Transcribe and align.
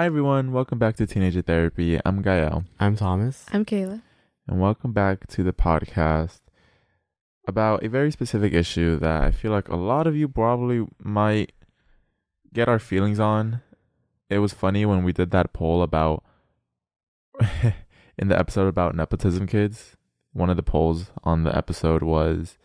Hi, 0.00 0.06
everyone. 0.06 0.52
Welcome 0.52 0.78
back 0.78 0.96
to 0.96 1.06
Teenager 1.06 1.42
Therapy. 1.42 2.00
I'm 2.06 2.22
Gael, 2.22 2.64
I'm 2.80 2.96
Thomas. 2.96 3.44
I'm 3.52 3.66
Kayla. 3.66 4.00
and 4.48 4.58
welcome 4.58 4.94
back 4.94 5.26
to 5.26 5.42
the 5.42 5.52
podcast 5.52 6.40
about 7.46 7.84
a 7.84 7.90
very 7.90 8.10
specific 8.10 8.54
issue 8.54 8.96
that 8.96 9.22
I 9.22 9.30
feel 9.30 9.52
like 9.52 9.68
a 9.68 9.76
lot 9.76 10.06
of 10.06 10.16
you 10.16 10.26
probably 10.26 10.86
might 10.98 11.52
get 12.54 12.66
our 12.66 12.78
feelings 12.78 13.20
on. 13.20 13.60
It 14.30 14.38
was 14.38 14.54
funny 14.54 14.86
when 14.86 15.04
we 15.04 15.12
did 15.12 15.32
that 15.32 15.52
poll 15.52 15.82
about, 15.82 16.24
in 18.16 18.28
the 18.28 18.38
episode 18.38 18.68
about 18.68 18.94
nepotism 18.94 19.46
kids. 19.46 19.98
One 20.32 20.48
of 20.48 20.56
the 20.56 20.62
polls 20.62 21.10
on 21.24 21.44
the 21.44 21.54
episode 21.54 22.02
was, 22.02 22.56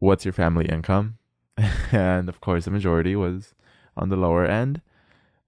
What's 0.00 0.26
your 0.26 0.34
family 0.34 0.66
income? 0.66 1.16
and 1.90 2.28
of 2.28 2.42
course, 2.42 2.66
the 2.66 2.70
majority 2.70 3.16
was 3.16 3.54
on 3.96 4.10
the 4.10 4.16
lower 4.16 4.44
end, 4.44 4.82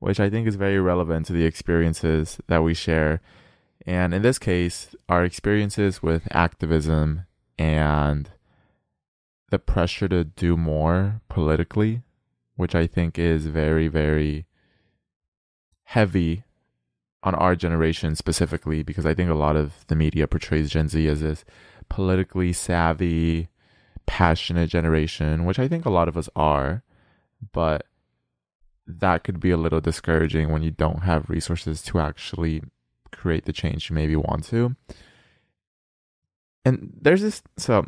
which 0.03 0.19
I 0.19 0.29
think 0.29 0.49
is 0.49 0.57
very 0.57 0.81
relevant 0.81 1.27
to 1.27 1.33
the 1.33 1.45
experiences 1.45 2.41
that 2.49 2.65
we 2.65 2.75
share. 2.75 3.21
And 3.87 4.13
in 4.13 4.23
this 4.23 4.37
case, 4.37 4.97
our 5.09 5.25
experiences 5.25 6.03
with 6.03 6.27
activism 6.33 7.27
and 7.57 8.29
the 9.51 9.61
pressure 9.61 10.09
to 10.09 10.25
do 10.25 10.57
more 10.57 11.21
politically, 11.29 12.03
which 12.57 12.75
I 12.75 12.89
think 12.89 13.17
is 13.17 13.47
very, 13.47 13.87
very 13.87 14.47
heavy 15.85 16.43
on 17.23 17.37
our 17.37 17.55
generation 17.55 18.17
specifically, 18.17 18.83
because 18.83 19.07
I 19.07 19.15
think 19.15 19.31
a 19.31 19.35
lot 19.35 19.55
of 19.55 19.87
the 19.87 19.95
media 19.95 20.27
portrays 20.27 20.71
Gen 20.71 20.89
Z 20.89 21.07
as 21.07 21.21
this 21.21 21.45
politically 21.89 22.53
savvy, 22.53 23.51
passionate 24.07 24.69
generation, 24.69 25.45
which 25.45 25.61
I 25.61 25.69
think 25.69 25.87
a 25.87 25.91
lot 25.91 26.09
of 26.09 26.17
us 26.17 26.29
are, 26.35 26.83
but 27.53 27.87
that 28.87 29.25
could 29.25 29.41
be 29.41 29.51
a 29.51 29.57
little 29.57 29.81
discouraging 29.81 30.51
when 30.51 30.63
you 30.63 30.71
don't 30.71 31.03
have 31.03 31.31
resources 31.31 31.83
to 31.83 32.01
actually 32.01 32.63
create 33.13 33.45
the 33.45 33.53
change 33.53 33.91
you 33.91 33.95
maybe 33.95 34.17
want 34.17 34.45
to. 34.45 34.75
And 36.65 36.93
there's 37.01 37.23
this, 37.23 37.43
so 37.57 37.87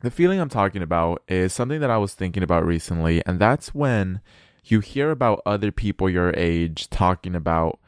the 0.00 0.10
feeling 0.10 0.40
I'm 0.40 0.48
talking 0.48 0.82
about 0.82 1.22
is 1.28 1.52
something 1.52 1.80
that 1.80 1.90
I 1.90 1.98
was 1.98 2.14
thinking 2.14 2.42
about 2.42 2.66
recently, 2.66 3.22
and 3.26 3.38
that's 3.38 3.74
when 3.74 4.20
you 4.64 4.80
hear 4.80 5.10
about 5.10 5.42
other 5.44 5.72
people 5.72 6.08
your 6.08 6.32
age 6.36 6.88
talking 6.90 7.34
about 7.34 7.78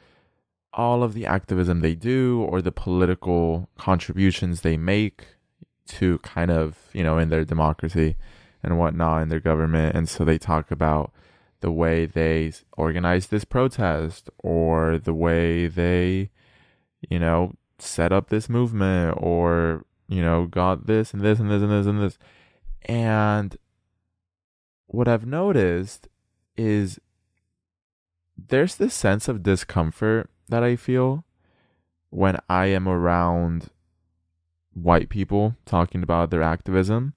all 0.72 1.04
of 1.04 1.14
the 1.14 1.26
activism 1.26 1.80
they 1.80 1.94
do 1.94 2.44
or 2.48 2.60
the 2.60 2.72
political 2.72 3.68
contributions 3.78 4.60
they 4.60 4.76
make 4.76 5.26
to 5.86 6.18
kind 6.18 6.50
of, 6.50 6.78
you 6.92 7.04
know, 7.04 7.18
in 7.18 7.28
their 7.28 7.44
democracy 7.44 8.16
and 8.62 8.78
whatnot 8.78 9.22
in 9.22 9.28
their 9.28 9.40
government. 9.40 9.94
And 9.94 10.08
so 10.08 10.24
they 10.24 10.38
talk 10.38 10.70
about 10.70 11.12
the 11.64 11.70
way 11.70 12.04
they 12.04 12.52
organize 12.76 13.28
this 13.28 13.46
protest 13.46 14.28
or 14.36 14.98
the 14.98 15.14
way 15.14 15.66
they, 15.66 16.28
you 17.08 17.18
know, 17.18 17.54
set 17.78 18.12
up 18.12 18.28
this 18.28 18.50
movement 18.50 19.16
or, 19.18 19.86
you 20.06 20.20
know, 20.20 20.44
got 20.44 20.86
this 20.86 21.14
and 21.14 21.22
this 21.22 21.40
and 21.40 21.50
this 21.50 21.62
and 21.62 21.72
this 21.72 21.86
and 21.86 22.02
this. 22.02 22.18
And 22.82 23.56
what 24.88 25.08
I've 25.08 25.24
noticed 25.24 26.06
is 26.54 27.00
there's 28.36 28.76
this 28.76 28.92
sense 28.92 29.26
of 29.26 29.42
discomfort 29.42 30.28
that 30.50 30.62
I 30.62 30.76
feel 30.76 31.24
when 32.10 32.36
I 32.46 32.66
am 32.66 32.86
around 32.86 33.70
white 34.74 35.08
people 35.08 35.56
talking 35.64 36.02
about 36.02 36.28
their 36.28 36.42
activism. 36.42 37.14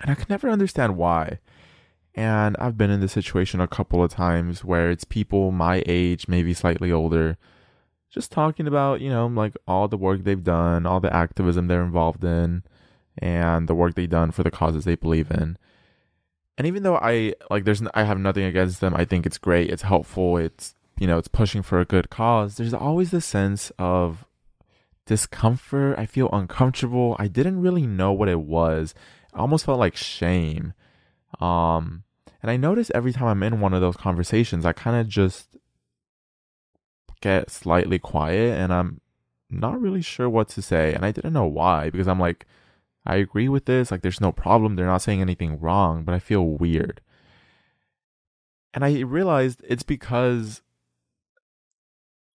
And 0.00 0.12
I 0.12 0.14
can 0.14 0.28
never 0.30 0.48
understand 0.48 0.96
why. 0.96 1.40
And 2.14 2.56
I've 2.58 2.76
been 2.76 2.90
in 2.90 3.00
this 3.00 3.12
situation 3.12 3.60
a 3.60 3.68
couple 3.68 4.02
of 4.02 4.10
times 4.10 4.64
where 4.64 4.90
it's 4.90 5.04
people 5.04 5.52
my 5.52 5.82
age, 5.86 6.28
maybe 6.28 6.52
slightly 6.54 6.90
older, 6.90 7.38
just 8.10 8.32
talking 8.32 8.66
about, 8.66 9.00
you 9.00 9.08
know, 9.08 9.26
like 9.26 9.56
all 9.68 9.86
the 9.86 9.96
work 9.96 10.24
they've 10.24 10.42
done, 10.42 10.86
all 10.86 11.00
the 11.00 11.14
activism 11.14 11.68
they're 11.68 11.84
involved 11.84 12.24
in, 12.24 12.64
and 13.18 13.68
the 13.68 13.74
work 13.74 13.94
they've 13.94 14.10
done 14.10 14.32
for 14.32 14.42
the 14.42 14.50
causes 14.50 14.84
they 14.84 14.96
believe 14.96 15.30
in. 15.30 15.56
And 16.58 16.66
even 16.66 16.82
though 16.82 16.96
I 16.96 17.34
like 17.50 17.64
there's 17.64 17.82
I 17.94 18.02
have 18.02 18.18
nothing 18.18 18.44
against 18.44 18.80
them, 18.80 18.94
I 18.94 19.04
think 19.04 19.24
it's 19.24 19.38
great, 19.38 19.70
it's 19.70 19.82
helpful, 19.82 20.36
it's 20.36 20.74
you 20.98 21.06
know, 21.06 21.16
it's 21.16 21.28
pushing 21.28 21.62
for 21.62 21.80
a 21.80 21.86
good 21.86 22.10
cause. 22.10 22.56
There's 22.56 22.74
always 22.74 23.10
this 23.10 23.24
sense 23.24 23.72
of 23.78 24.26
discomfort. 25.06 25.98
I 25.98 26.04
feel 26.04 26.28
uncomfortable. 26.32 27.16
I 27.18 27.28
didn't 27.28 27.62
really 27.62 27.86
know 27.86 28.12
what 28.12 28.28
it 28.28 28.40
was. 28.40 28.94
I 29.32 29.38
almost 29.38 29.64
felt 29.64 29.78
like 29.78 29.96
shame. 29.96 30.74
Um, 31.38 32.04
and 32.42 32.50
I 32.50 32.56
notice 32.56 32.90
every 32.94 33.12
time 33.12 33.28
I'm 33.28 33.42
in 33.42 33.60
one 33.60 33.74
of 33.74 33.80
those 33.80 33.96
conversations, 33.96 34.64
I 34.64 34.72
kind 34.72 34.96
of 34.96 35.08
just 35.08 35.56
get 37.20 37.50
slightly 37.50 37.98
quiet 37.98 38.58
and 38.58 38.72
I'm 38.72 39.00
not 39.50 39.80
really 39.80 40.02
sure 40.02 40.28
what 40.28 40.48
to 40.50 40.62
say. 40.62 40.94
And 40.94 41.04
I 41.04 41.12
didn't 41.12 41.32
know 41.34 41.46
why 41.46 41.90
because 41.90 42.08
I'm 42.08 42.20
like, 42.20 42.46
I 43.04 43.16
agree 43.16 43.48
with 43.48 43.64
this. 43.64 43.90
Like, 43.90 44.02
there's 44.02 44.20
no 44.20 44.32
problem. 44.32 44.76
They're 44.76 44.86
not 44.86 45.02
saying 45.02 45.20
anything 45.20 45.58
wrong, 45.58 46.04
but 46.04 46.14
I 46.14 46.18
feel 46.18 46.44
weird. 46.44 47.00
And 48.72 48.84
I 48.84 49.00
realized 49.00 49.62
it's 49.66 49.82
because 49.82 50.62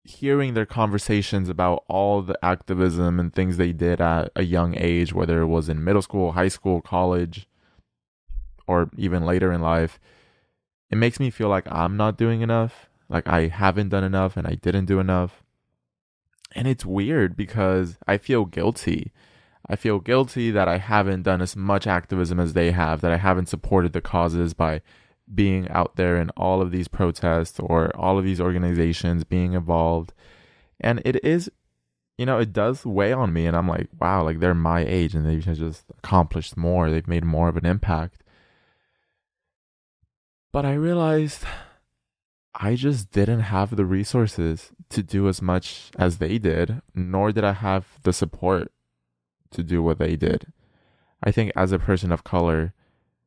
hearing 0.04 0.54
their 0.54 0.66
conversations 0.66 1.48
about 1.48 1.84
all 1.88 2.22
the 2.22 2.38
activism 2.44 3.20
and 3.20 3.34
things 3.34 3.58
they 3.58 3.72
did 3.72 4.02
at 4.02 4.31
a 4.36 4.44
young 4.44 4.75
age, 4.78 5.14
whether 5.14 5.42
it 5.42 5.48
was 5.48 5.70
in 5.70 5.84
middle 5.84 6.02
school, 6.02 6.34
high 6.34 6.48
school, 6.50 6.81
college, 6.81 7.48
or 8.68 8.90
even 8.97 9.25
later 9.25 9.51
in 9.51 9.62
life, 9.62 10.00
it 10.90 10.97
makes 10.97 11.19
me 11.19 11.29
feel 11.29 11.50
like 11.50 11.69
I'm 11.72 11.97
not 11.97 12.18
doing 12.18 12.41
enough. 12.41 12.88
Like 13.09 13.28
I 13.28 13.47
haven't 13.47 13.90
done 13.90 14.03
enough 14.03 14.38
and 14.38 14.47
I 14.47 14.56
didn't 14.56 14.85
do 14.85 15.00
enough. 15.00 15.44
And 16.56 16.68
it's 16.68 16.85
weird 16.85 17.35
because 17.35 17.97
I 18.07 18.18
feel 18.18 18.46
guilty. 18.46 19.12
I 19.68 19.75
feel 19.75 20.00
guilty 20.00 20.51
that 20.51 20.68
I 20.68 20.78
haven't 20.78 21.24
done 21.24 21.41
as 21.41 21.56
much 21.56 21.88
activism 21.88 22.40
as 22.40 22.53
they 22.53 22.72
have, 22.72 23.01
that 23.01 23.12
I 23.12 23.18
haven't 23.18 23.47
supported 23.47 23.94
the 23.94 24.01
causes 24.01 24.53
by 24.53 24.81
being 25.34 25.69
out 25.69 25.95
there 25.95 26.18
in 26.18 26.30
all 26.31 26.62
of 26.62 26.72
these 26.72 26.88
protests 26.88 27.59
or 27.59 27.95
all 27.95 28.18
of 28.18 28.25
these 28.25 28.41
organizations 28.41 29.24
being 29.24 29.53
involved. 29.53 30.13
And 30.80 31.01
it 31.06 31.24
is, 31.24 31.50
you 32.18 32.25
know, 32.25 32.40
it 32.40 32.51
does 32.51 32.85
weigh 32.85 33.13
on 33.13 33.31
me. 33.31 33.45
And 33.45 33.56
I'm 33.56 33.68
like, 33.68 33.88
wow, 34.00 34.24
like 34.24 34.40
they're 34.40 34.53
my 34.53 34.84
age 34.85 35.16
and 35.16 35.25
they've 35.25 35.44
just 35.44 35.85
accomplished 35.97 36.57
more. 36.57 36.90
They've 36.90 37.07
made 37.07 37.24
more 37.24 37.47
of 37.47 37.57
an 37.57 37.66
impact. 37.66 38.23
But 40.53 40.66
I 40.66 40.74
realized 40.75 41.44
I 42.53 42.75
just 42.75 43.12
didn't 43.12 43.40
have 43.40 43.75
the 43.75 43.86
resources 43.86 44.72
to 44.90 45.02
do 45.02 45.28
as 45.28 45.41
much 45.41 45.90
as 45.97 46.19
they 46.19 46.38
did, 46.38 46.84
nor 46.94 47.31
did 47.31 47.44
I 47.44 47.53
have 47.53 47.88
the 48.03 48.14
support 48.14 48.72
to 49.50 49.63
do 49.63 49.81
what 49.81 49.97
they 49.97 50.16
did. 50.16 50.53
I 51.24 51.31
think 51.31 51.52
as 51.56 51.72
a 51.72 51.80
person 51.80 52.12
of 52.12 52.24
color, 52.24 52.74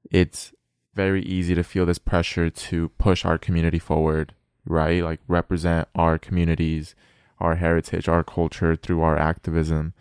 it's 0.09 0.53
very 0.95 1.21
easy 1.23 1.57
to 1.57 1.65
feel 1.65 1.85
this 1.85 1.99
pressure 1.99 2.49
to 2.49 2.91
push 2.91 3.25
our 3.25 3.39
community 3.39 3.81
forward, 3.81 4.33
right? 4.65 5.03
Like 5.03 5.19
represent 5.27 5.89
our 5.97 6.19
communities, 6.19 6.95
our 7.41 7.57
heritage, 7.57 8.09
our 8.09 8.23
culture 8.23 8.77
through 8.77 9.03
our 9.03 9.19
activism. 9.19 9.95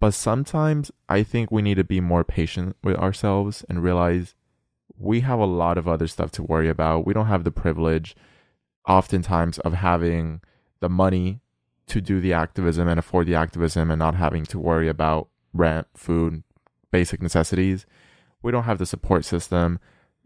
But 0.00 0.14
sometimes 0.14 0.90
I 1.08 1.22
think 1.22 1.52
we 1.52 1.62
need 1.62 1.76
to 1.76 1.84
be 1.84 2.00
more 2.00 2.24
patient 2.24 2.74
with 2.82 2.96
ourselves 2.96 3.64
and 3.68 3.84
realize 3.84 4.34
we 5.00 5.20
have 5.20 5.38
a 5.38 5.46
lot 5.46 5.78
of 5.78 5.88
other 5.88 6.06
stuff 6.06 6.30
to 6.32 6.42
worry 6.42 6.68
about. 6.68 7.06
We 7.06 7.14
don't 7.14 7.26
have 7.26 7.44
the 7.44 7.50
privilege, 7.50 8.14
oftentimes, 8.86 9.58
of 9.60 9.72
having 9.72 10.42
the 10.80 10.90
money 10.90 11.40
to 11.86 12.00
do 12.00 12.20
the 12.20 12.34
activism 12.34 12.86
and 12.86 12.98
afford 12.98 13.26
the 13.26 13.34
activism 13.34 13.90
and 13.90 13.98
not 13.98 14.14
having 14.14 14.44
to 14.46 14.58
worry 14.58 14.88
about 14.88 15.28
rent, 15.52 15.86
food, 15.94 16.42
basic 16.90 17.22
necessities. 17.22 17.86
We 18.42 18.52
don't 18.52 18.64
have 18.64 18.78
the 18.78 18.86
support 18.86 19.24
system. 19.24 19.80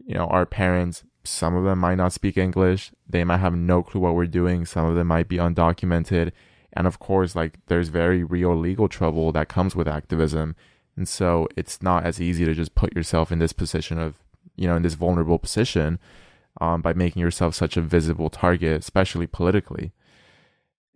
You 0.05 0.15
know, 0.15 0.27
our 0.27 0.45
parents, 0.45 1.03
some 1.23 1.55
of 1.55 1.63
them 1.63 1.79
might 1.79 1.95
not 1.95 2.13
speak 2.13 2.37
English. 2.37 2.91
They 3.07 3.23
might 3.23 3.37
have 3.37 3.55
no 3.55 3.81
clue 3.81 4.01
what 4.01 4.15
we're 4.15 4.27
doing. 4.27 4.65
Some 4.65 4.85
of 4.85 4.95
them 4.95 5.07
might 5.07 5.27
be 5.27 5.37
undocumented. 5.37 6.31
And 6.73 6.85
of 6.85 6.99
course, 6.99 7.35
like 7.35 7.59
there's 7.67 7.87
very 7.87 8.23
real 8.23 8.55
legal 8.55 8.89
trouble 8.89 9.31
that 9.31 9.47
comes 9.47 9.75
with 9.75 9.87
activism. 9.87 10.55
And 10.97 11.07
so 11.07 11.47
it's 11.55 11.81
not 11.81 12.03
as 12.05 12.21
easy 12.21 12.45
to 12.45 12.53
just 12.53 12.75
put 12.75 12.95
yourself 12.95 13.31
in 13.31 13.39
this 13.39 13.53
position 13.53 13.97
of 13.97 14.19
you 14.55 14.67
know, 14.67 14.75
in 14.75 14.83
this 14.83 14.95
vulnerable 14.95 15.39
position 15.39 15.99
um, 16.61 16.81
by 16.81 16.93
making 16.93 17.21
yourself 17.21 17.55
such 17.55 17.77
a 17.77 17.81
visible 17.81 18.29
target, 18.29 18.79
especially 18.79 19.27
politically. 19.27 19.91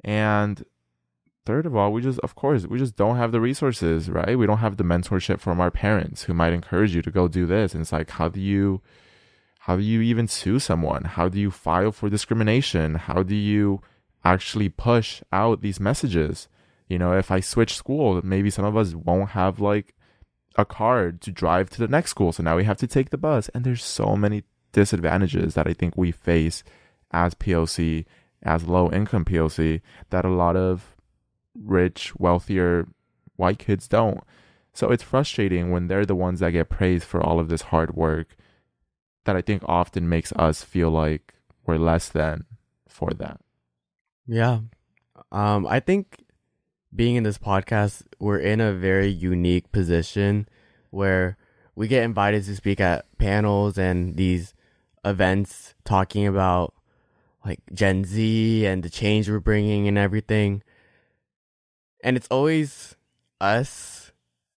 And 0.03 0.63
third 1.45 1.65
of 1.65 1.75
all, 1.75 1.91
we 1.91 2.01
just, 2.01 2.19
of 2.19 2.35
course, 2.35 2.65
we 2.65 2.79
just 2.79 2.95
don't 2.95 3.17
have 3.17 3.31
the 3.31 3.41
resources, 3.41 4.09
right? 4.09 4.37
We 4.37 4.47
don't 4.47 4.59
have 4.59 4.77
the 4.77 4.83
mentorship 4.83 5.39
from 5.39 5.59
our 5.59 5.71
parents 5.71 6.23
who 6.23 6.33
might 6.33 6.53
encourage 6.53 6.95
you 6.95 7.01
to 7.01 7.11
go 7.11 7.27
do 7.27 7.45
this. 7.45 7.73
And 7.73 7.81
it's 7.81 7.91
like, 7.91 8.11
how 8.11 8.29
do 8.29 8.39
you, 8.39 8.81
how 9.59 9.75
do 9.75 9.81
you 9.81 10.01
even 10.01 10.27
sue 10.27 10.59
someone? 10.59 11.03
How 11.03 11.27
do 11.27 11.39
you 11.39 11.51
file 11.51 11.91
for 11.91 12.09
discrimination? 12.09 12.95
How 12.95 13.23
do 13.23 13.35
you 13.35 13.81
actually 14.23 14.69
push 14.69 15.21
out 15.31 15.61
these 15.61 15.79
messages? 15.79 16.47
You 16.87 16.97
know, 16.97 17.17
if 17.17 17.29
I 17.29 17.39
switch 17.39 17.75
school, 17.75 18.21
maybe 18.23 18.49
some 18.49 18.65
of 18.65 18.77
us 18.77 18.95
won't 18.95 19.29
have 19.31 19.59
like 19.59 19.93
a 20.55 20.65
card 20.65 21.21
to 21.21 21.31
drive 21.31 21.69
to 21.71 21.79
the 21.79 21.87
next 21.87 22.11
school. 22.11 22.31
So 22.31 22.43
now 22.43 22.57
we 22.57 22.63
have 22.63 22.77
to 22.77 22.87
take 22.87 23.09
the 23.09 23.17
bus. 23.17 23.49
And 23.49 23.63
there's 23.63 23.83
so 23.83 24.15
many 24.15 24.43
disadvantages 24.71 25.53
that 25.55 25.67
I 25.67 25.73
think 25.73 25.95
we 25.95 26.11
face 26.11 26.63
as 27.11 27.33
POC, 27.33 28.05
as 28.43 28.67
low 28.67 28.91
income 28.91 29.25
POC, 29.25 29.81
that 30.09 30.25
a 30.25 30.29
lot 30.29 30.55
of 30.55 30.95
rich, 31.55 32.13
wealthier 32.17 32.87
white 33.35 33.59
kids 33.59 33.87
don't. 33.87 34.21
So 34.73 34.91
it's 34.91 35.03
frustrating 35.03 35.71
when 35.71 35.87
they're 35.87 36.05
the 36.05 36.15
ones 36.15 36.39
that 36.39 36.51
get 36.51 36.69
praised 36.69 37.03
for 37.03 37.21
all 37.21 37.39
of 37.39 37.49
this 37.49 37.63
hard 37.63 37.95
work 37.95 38.35
that 39.25 39.35
I 39.35 39.41
think 39.41 39.63
often 39.65 40.07
makes 40.07 40.31
us 40.33 40.63
feel 40.63 40.89
like 40.89 41.33
we're 41.65 41.77
less 41.77 42.09
than 42.09 42.45
for 42.87 43.11
that. 43.11 43.39
Yeah. 44.27 44.59
Um, 45.31 45.67
I 45.67 45.79
think 45.79 46.23
being 46.93 47.15
in 47.15 47.23
this 47.23 47.37
podcast, 47.37 48.03
we're 48.19 48.39
in 48.39 48.59
a 48.59 48.73
very 48.73 49.07
unique 49.07 49.71
position 49.71 50.47
where 50.89 51.37
we 51.75 51.87
get 51.87 52.03
invited 52.03 52.43
to 52.45 52.55
speak 52.55 52.79
at 52.79 53.05
panels 53.17 53.77
and 53.77 54.15
these 54.15 54.53
events 55.05 55.75
talking 55.85 56.27
about 56.27 56.73
like 57.45 57.59
Gen 57.73 58.03
Z 58.03 58.65
and 58.65 58.83
the 58.83 58.89
change 58.89 59.29
we're 59.29 59.39
bringing 59.39 59.87
and 59.87 59.97
everything. 59.97 60.63
And 62.03 62.17
it's 62.17 62.27
always 62.29 62.95
us 63.39 64.11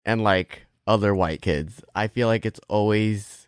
and 0.05 0.23
like 0.23 0.65
other 0.87 1.13
white 1.13 1.41
kids. 1.41 1.81
I 1.93 2.07
feel 2.07 2.27
like 2.27 2.45
it's 2.45 2.59
always 2.67 3.47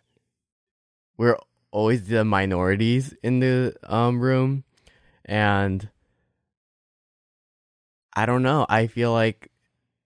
we're 1.16 1.38
always 1.70 2.06
the 2.06 2.24
minorities 2.24 3.14
in 3.22 3.40
the 3.40 3.74
um 3.84 4.20
room 4.20 4.64
and 5.24 5.88
I 8.16 8.26
don't 8.26 8.42
know. 8.42 8.66
I 8.68 8.86
feel 8.86 9.12
like 9.12 9.50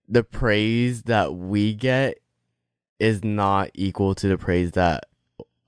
the 0.09 0.25
praise 0.25 1.03
that 1.05 1.35
we 1.35 1.75
get 1.75 2.19
is 2.99 3.23
not 3.23 3.71
equal 3.75 4.15
to 4.17 4.29
the 4.29 4.39
praise 4.39 4.73
that 4.73 5.05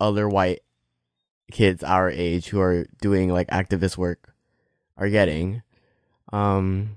other 0.01 0.29
white 0.29 0.61
kids 1.53 1.83
our 1.83 2.09
age 2.09 2.49
who 2.49 2.61
are 2.61 2.87
doing 3.01 3.31
like 3.31 3.49
activist 3.49 3.97
work 3.97 4.35
are 4.97 5.09
getting. 5.09 5.63
Um 6.33 6.97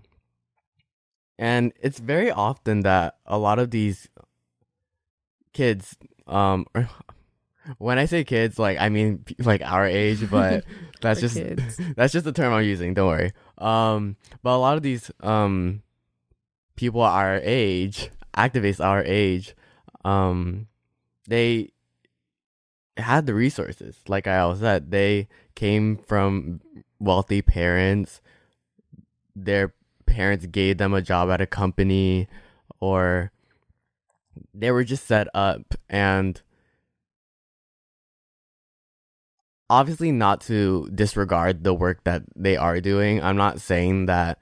and 1.37 1.73
it's 1.81 1.99
very 1.99 2.31
often 2.31 2.81
that 2.81 3.17
a 3.25 3.37
lot 3.37 3.59
of 3.59 3.71
these 3.71 4.07
kids 5.53 5.97
um 6.27 6.65
when 7.77 7.97
I 7.97 8.05
say 8.05 8.23
kids 8.23 8.57
like 8.57 8.77
I 8.79 8.89
mean 8.89 9.25
like 9.39 9.61
our 9.61 9.85
age 9.85 10.29
but 10.29 10.63
that's 11.01 11.19
just 11.19 11.35
kids. 11.35 11.79
that's 11.95 12.13
just 12.13 12.25
the 12.25 12.31
term 12.31 12.53
I'm 12.53 12.63
using, 12.63 12.93
don't 12.93 13.07
worry. 13.07 13.33
Um 13.63 14.17
but 14.43 14.55
a 14.55 14.59
lot 14.59 14.77
of 14.77 14.83
these 14.83 15.09
um 15.21 15.81
people 16.75 17.01
our 17.01 17.39
age, 17.43 18.11
activists 18.35 18.83
our 18.83 19.03
age, 19.03 19.55
um 20.03 20.67
they 21.27 21.71
had 22.97 23.25
the 23.25 23.33
resources. 23.33 23.97
Like 24.07 24.27
I 24.27 24.39
always 24.39 24.59
said, 24.59 24.91
they 24.91 25.27
came 25.55 25.97
from 25.97 26.61
wealthy 26.99 27.41
parents. 27.41 28.21
Their 29.35 29.73
parents 30.05 30.45
gave 30.45 30.77
them 30.77 30.93
a 30.93 31.01
job 31.01 31.29
at 31.29 31.41
a 31.41 31.47
company 31.47 32.27
or 32.79 33.31
they 34.53 34.71
were 34.71 34.83
just 34.83 35.05
set 35.05 35.27
up 35.33 35.75
and 35.89 36.41
obviously 39.73 40.11
not 40.11 40.39
to 40.39 40.87
disregard 40.93 41.63
the 41.63 41.73
work 41.73 42.03
that 42.03 42.21
they 42.35 42.55
are 42.55 42.79
doing. 42.79 43.23
I'm 43.23 43.37
not 43.37 43.59
saying 43.59 44.05
that 44.05 44.37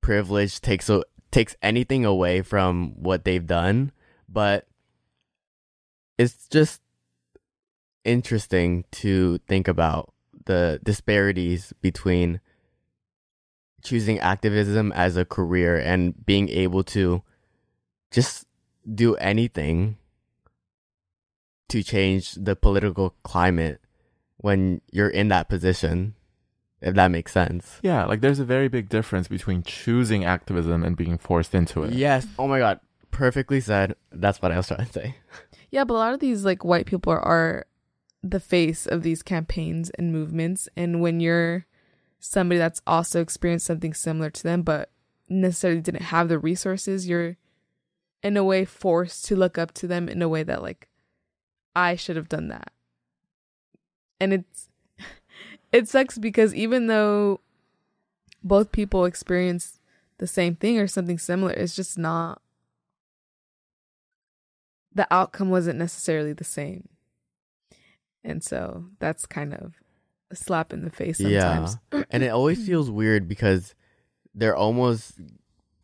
privilege 0.00 0.60
takes 0.60 0.88
a, 0.88 1.02
takes 1.32 1.56
anything 1.60 2.04
away 2.04 2.42
from 2.42 2.94
what 2.94 3.24
they've 3.24 3.44
done, 3.44 3.90
but 4.28 4.68
it's 6.16 6.46
just 6.46 6.80
interesting 8.04 8.84
to 8.92 9.38
think 9.48 9.66
about 9.66 10.12
the 10.44 10.78
disparities 10.84 11.72
between 11.82 12.40
choosing 13.82 14.20
activism 14.20 14.92
as 14.92 15.16
a 15.16 15.24
career 15.24 15.76
and 15.76 16.24
being 16.24 16.48
able 16.50 16.84
to 16.84 17.20
just 18.12 18.46
do 18.94 19.16
anything 19.16 19.96
to 21.68 21.82
change 21.82 22.32
the 22.34 22.56
political 22.56 23.14
climate 23.22 23.80
when 24.38 24.80
you're 24.92 25.08
in 25.08 25.28
that 25.28 25.48
position 25.48 26.14
if 26.80 26.94
that 26.94 27.10
makes 27.10 27.32
sense. 27.32 27.80
Yeah, 27.82 28.04
like 28.04 28.20
there's 28.20 28.38
a 28.38 28.44
very 28.44 28.68
big 28.68 28.88
difference 28.88 29.28
between 29.28 29.62
choosing 29.62 30.24
activism 30.24 30.84
and 30.84 30.96
being 30.96 31.18
forced 31.18 31.54
into 31.54 31.82
it. 31.82 31.94
yes. 31.94 32.26
Oh 32.38 32.46
my 32.46 32.58
god. 32.58 32.80
Perfectly 33.10 33.60
said. 33.60 33.96
That's 34.12 34.42
what 34.42 34.52
i 34.52 34.56
was 34.56 34.68
trying 34.68 34.86
to 34.86 34.92
say. 34.92 35.16
Yeah, 35.68 35.82
but 35.82 35.94
a 35.94 35.96
lot 35.96 36.14
of 36.14 36.20
these 36.20 36.44
like 36.44 36.64
white 36.64 36.86
people 36.86 37.12
are, 37.12 37.20
are 37.20 37.66
the 38.22 38.38
face 38.38 38.86
of 38.86 39.02
these 39.02 39.22
campaigns 39.22 39.90
and 39.90 40.12
movements. 40.12 40.68
And 40.76 41.00
when 41.00 41.18
you're 41.18 41.66
somebody 42.20 42.58
that's 42.58 42.80
also 42.86 43.20
experienced 43.20 43.66
something 43.66 43.92
similar 43.92 44.30
to 44.30 44.42
them, 44.44 44.62
but 44.62 44.90
necessarily 45.28 45.80
didn't 45.80 46.02
have 46.02 46.28
the 46.28 46.38
resources, 46.38 47.08
you're 47.08 47.36
in 48.22 48.36
a 48.36 48.44
way 48.44 48.64
forced 48.64 49.24
to 49.26 49.36
look 49.36 49.58
up 49.58 49.74
to 49.74 49.88
them 49.88 50.08
in 50.08 50.22
a 50.22 50.28
way 50.28 50.44
that 50.44 50.62
like 50.62 50.88
I 51.76 51.94
should 51.94 52.16
have 52.16 52.28
done 52.28 52.48
that. 52.48 52.72
And 54.18 54.32
it's 54.32 54.68
it 55.72 55.88
sucks 55.88 56.16
because 56.16 56.54
even 56.54 56.86
though 56.86 57.40
both 58.42 58.72
people 58.72 59.04
experience 59.04 59.78
the 60.16 60.26
same 60.26 60.56
thing 60.56 60.78
or 60.78 60.86
something 60.86 61.18
similar, 61.18 61.52
it's 61.52 61.76
just 61.76 61.98
not 61.98 62.40
the 64.94 65.06
outcome 65.12 65.50
wasn't 65.50 65.78
necessarily 65.78 66.32
the 66.32 66.44
same. 66.44 66.88
And 68.24 68.42
so 68.42 68.86
that's 68.98 69.26
kind 69.26 69.52
of 69.52 69.74
a 70.30 70.36
slap 70.36 70.72
in 70.72 70.82
the 70.82 70.90
face 70.90 71.18
sometimes. 71.18 71.76
Yeah. 71.92 72.04
and 72.10 72.22
it 72.22 72.28
always 72.28 72.66
feels 72.66 72.90
weird 72.90 73.28
because 73.28 73.74
they're 74.34 74.56
almost 74.56 75.20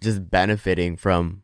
just 0.00 0.30
benefiting 0.30 0.96
from 0.96 1.42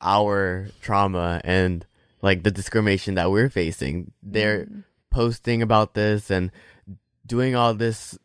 our 0.00 0.68
trauma 0.80 1.40
and 1.44 1.86
like 2.22 2.42
the 2.42 2.50
discrimination 2.50 3.14
that 3.14 3.30
we're 3.30 3.50
facing. 3.50 4.12
They're 4.22 4.66
Mhm. 4.66 4.84
posting 5.10 5.62
about 5.62 5.94
this 5.94 6.30
and 6.30 6.50
doing 7.26 7.54
all 7.54 7.74
this 7.74 8.18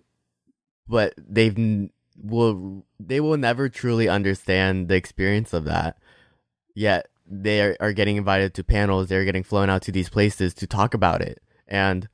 but 0.88 1.14
they've 1.18 1.90
will 2.22 2.86
they 3.00 3.20
will 3.20 3.38
never 3.38 3.70
truly 3.70 4.08
understand 4.08 4.88
the 4.88 4.96
experience 4.96 5.54
of 5.54 5.66
that. 5.66 5.98
Yet 6.76 7.08
they 7.26 7.62
are, 7.62 7.78
are 7.80 7.94
getting 7.94 8.18
invited 8.18 8.54
to 8.56 8.64
panels, 8.64 9.08
they're 9.08 9.26
getting 9.26 9.44
flown 9.44 9.70
out 9.70 9.82
to 9.84 9.92
these 9.92 10.10
places 10.10 10.54
to 10.56 10.68
talk 10.68 10.94
about 10.94 11.22
it. 11.22 11.42
And 11.68 12.08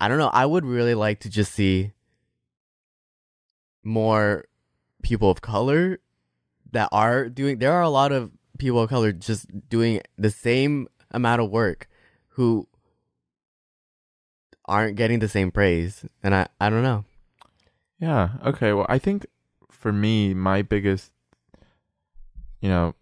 I 0.00 0.08
don't 0.08 0.18
know, 0.18 0.30
I 0.32 0.44
would 0.44 0.64
really 0.64 0.94
like 0.94 1.20
to 1.20 1.30
just 1.30 1.52
see 1.52 1.92
more 3.84 4.44
people 5.02 5.30
of 5.30 5.40
color 5.40 6.00
that 6.72 6.88
are 6.92 7.28
doing 7.28 7.58
there 7.58 7.72
are 7.72 7.82
a 7.82 7.88
lot 7.88 8.12
of 8.12 8.32
people 8.58 8.80
of 8.80 8.88
color 8.90 9.12
just 9.12 9.46
doing 9.68 10.00
the 10.18 10.30
same 10.30 10.88
amount 11.10 11.40
of 11.42 11.50
work 11.50 11.88
who 12.30 12.66
aren't 14.66 14.96
getting 14.96 15.20
the 15.20 15.28
same 15.28 15.50
praise 15.50 16.04
and 16.22 16.34
i 16.34 16.46
i 16.60 16.68
don't 16.68 16.82
know 16.82 17.04
Yeah. 17.98 18.28
Okay. 18.44 18.74
Well, 18.74 18.84
I 18.90 18.98
think 18.98 19.24
for 19.70 19.90
me, 19.90 20.34
my 20.34 20.60
biggest, 20.60 21.10
you 22.60 22.68
know, 22.68 22.94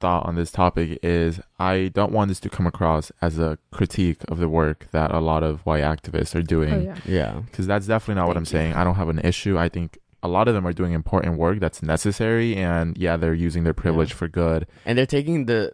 thought 0.00 0.26
on 0.26 0.34
this 0.34 0.50
topic 0.50 0.98
is 1.04 1.38
I 1.60 1.92
don't 1.94 2.10
want 2.10 2.30
this 2.30 2.40
to 2.40 2.48
come 2.50 2.66
across 2.66 3.12
as 3.22 3.38
a 3.38 3.58
critique 3.70 4.22
of 4.26 4.38
the 4.38 4.48
work 4.48 4.88
that 4.90 5.12
a 5.12 5.20
lot 5.20 5.44
of 5.44 5.60
white 5.64 5.84
activists 5.84 6.34
are 6.34 6.40
Oh 6.40 6.54
doing. 6.56 6.82
yeah. 6.84 6.96
yeah 7.06 7.32
Because 7.46 7.68
that's 7.68 7.86
definitely 7.86 8.18
not 8.20 8.26
what 8.26 8.36
I'm 8.36 8.42
you. 8.42 8.46
saying. 8.58 8.72
I 8.74 8.82
don't 8.82 8.96
have 8.96 9.08
an 9.08 9.20
issue. 9.20 9.56
I 9.56 9.68
think 9.68 9.98
a 10.24 10.28
lot 10.28 10.48
of 10.48 10.54
them 10.54 10.66
are 10.66 10.72
doing 10.72 10.92
important 10.92 11.36
work 11.38 11.60
that's 11.60 11.82
necessary. 11.82 12.56
And 12.56 12.96
yeah, 12.98 13.16
they're 13.16 13.34
using 13.34 13.62
their 13.62 13.74
privilege 13.74 14.12
for 14.14 14.26
good. 14.26 14.66
and 14.86 14.96
they're 14.98 15.06
taking 15.06 15.44
the 15.46 15.72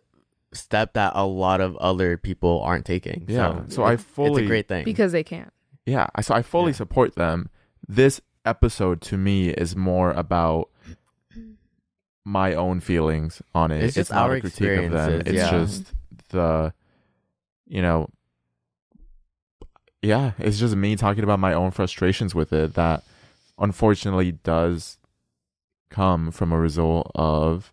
step 0.53 0.95
that 0.95 1.13
a 1.15 1.25
lot 1.25 1.61
of 1.61 1.77
other 1.77 2.17
people 2.19 2.61
aren't 2.63 2.85
taking 2.85 3.25
Yeah. 3.29 3.63
so, 3.69 3.77
So 3.77 3.83
I 3.85 3.93
it's- 3.93 4.05
it's 4.05 4.11
fully- 4.15 4.45
a 4.45 4.47
great 4.49 4.67
thing 4.69 4.85
Because 4.85 5.13
they 5.13 5.23
can't. 5.25 5.53
Yeah, 5.87 6.09
so 6.21 6.35
I 6.35 6.43
fully 6.43 6.73
Yeah. 6.73 6.77
support 6.83 7.15
them. 7.15 7.49
This 7.89 8.21
episode 8.45 9.01
to 9.03 9.17
me 9.17 9.51
is 9.51 9.77
more 9.77 10.11
about 10.11 10.69
my 12.25 12.55
own 12.55 12.81
feelings 12.81 13.41
on 13.55 13.71
it. 13.71 13.83
It's 13.85 13.95
just 13.95 14.11
not 14.11 14.29
our 14.29 14.35
a 14.37 14.41
critique 14.41 14.87
of 14.87 14.91
them. 14.93 15.21
It's 15.25 15.33
yeah. 15.33 15.51
just 15.51 15.93
the, 16.31 16.73
you 17.67 17.81
know, 17.83 18.09
yeah, 20.03 20.33
it's 20.39 20.59
just 20.59 20.75
me 20.77 20.97
talking 20.97 21.23
about 21.25 21.39
my 21.39 21.53
own 21.53 21.71
frustrations 21.71 22.35
with 22.35 22.53
it 22.53 22.75
that 22.75 23.03
unfortunately 23.61 24.33
does 24.33 24.99
come 25.91 26.31
from 26.31 26.53
a 26.53 26.59
result 26.59 27.11
of 27.15 27.73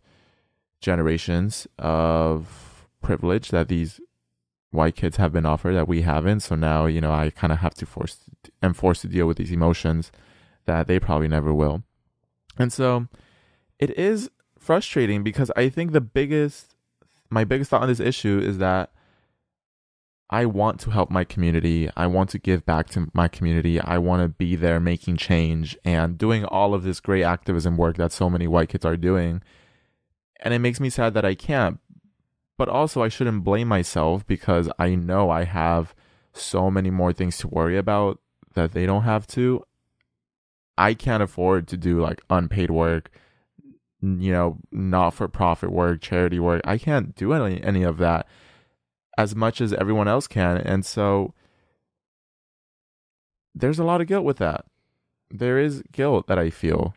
generations 0.81 1.67
of 1.79 2.87
privilege 3.01 3.49
that 3.49 3.67
these 3.67 3.99
white 4.71 4.95
kids 4.95 5.17
have 5.17 5.31
been 5.31 5.45
offered 5.45 5.73
that 5.73 5.87
we 5.87 6.01
haven't. 6.01 6.41
So 6.41 6.55
now, 6.55 6.85
you 6.85 7.01
know, 7.01 7.11
I 7.11 7.29
kind 7.29 7.53
of 7.53 7.59
have 7.59 7.73
to 7.75 7.85
force 7.85 8.17
am 8.61 8.73
forced 8.73 9.01
to 9.01 9.07
deal 9.07 9.27
with 9.27 9.37
these 9.37 9.51
emotions 9.51 10.11
that 10.65 10.87
they 10.87 10.99
probably 10.99 11.27
never 11.27 11.53
will. 11.53 11.83
And 12.57 12.73
so 12.73 13.07
it 13.79 13.97
is 13.97 14.29
frustrating 14.59 15.23
because 15.23 15.51
I 15.55 15.69
think 15.69 15.91
the 15.91 16.01
biggest 16.01 16.75
my 17.29 17.43
biggest 17.43 17.69
thought 17.69 17.81
on 17.81 17.89
this 17.89 17.99
issue 17.99 18.39
is 18.43 18.57
that 18.57 18.91
I 20.29 20.45
want 20.45 20.79
to 20.81 20.89
help 20.89 21.09
my 21.09 21.23
community. 21.23 21.89
I 21.95 22.07
want 22.07 22.29
to 22.31 22.39
give 22.39 22.65
back 22.65 22.89
to 22.89 23.07
my 23.13 23.27
community. 23.29 23.79
I 23.79 23.97
want 23.97 24.23
to 24.23 24.27
be 24.27 24.55
there 24.55 24.79
making 24.79 25.17
change 25.17 25.77
and 25.85 26.17
doing 26.17 26.43
all 26.43 26.73
of 26.73 26.83
this 26.83 26.99
great 26.99 27.23
activism 27.23 27.77
work 27.77 27.95
that 27.97 28.11
so 28.11 28.29
many 28.29 28.45
white 28.45 28.69
kids 28.69 28.83
are 28.83 28.97
doing. 28.97 29.41
And 30.41 30.53
it 30.53 30.59
makes 30.59 30.79
me 30.79 30.89
sad 30.89 31.13
that 31.13 31.25
I 31.25 31.33
can't. 31.33 31.79
But 32.57 32.67
also, 32.67 33.03
I 33.03 33.07
shouldn't 33.07 33.43
blame 33.43 33.67
myself 33.67 34.25
because 34.25 34.69
I 34.77 34.95
know 34.95 35.29
I 35.29 35.43
have 35.43 35.95
so 36.33 36.69
many 36.69 36.89
more 36.89 37.13
things 37.13 37.37
to 37.37 37.47
worry 37.47 37.77
about 37.77 38.19
that 38.55 38.73
they 38.73 38.85
don't 38.85 39.03
have 39.03 39.27
to. 39.27 39.63
I 40.77 40.93
can't 40.93 41.23
afford 41.23 41.67
to 41.69 41.77
do 41.77 42.01
like 42.01 42.21
unpaid 42.29 42.69
work, 42.69 43.11
you 44.01 44.31
know, 44.31 44.57
not 44.71 45.11
for 45.11 45.27
profit 45.27 45.71
work, 45.71 46.01
charity 46.01 46.39
work. 46.39 46.61
I 46.65 46.77
can't 46.77 47.15
do 47.15 47.33
any 47.33 47.63
any 47.63 47.83
of 47.83 47.97
that 47.97 48.27
as 49.17 49.35
much 49.35 49.61
as 49.61 49.73
everyone 49.73 50.07
else 50.07 50.27
can. 50.27 50.57
And 50.57 50.85
so 50.85 51.33
there's 53.55 53.79
a 53.79 53.83
lot 53.83 54.01
of 54.01 54.07
guilt 54.07 54.23
with 54.23 54.37
that. 54.37 54.65
There 55.31 55.59
is 55.59 55.83
guilt 55.91 56.27
that 56.27 56.37
I 56.37 56.49
feel. 56.49 56.93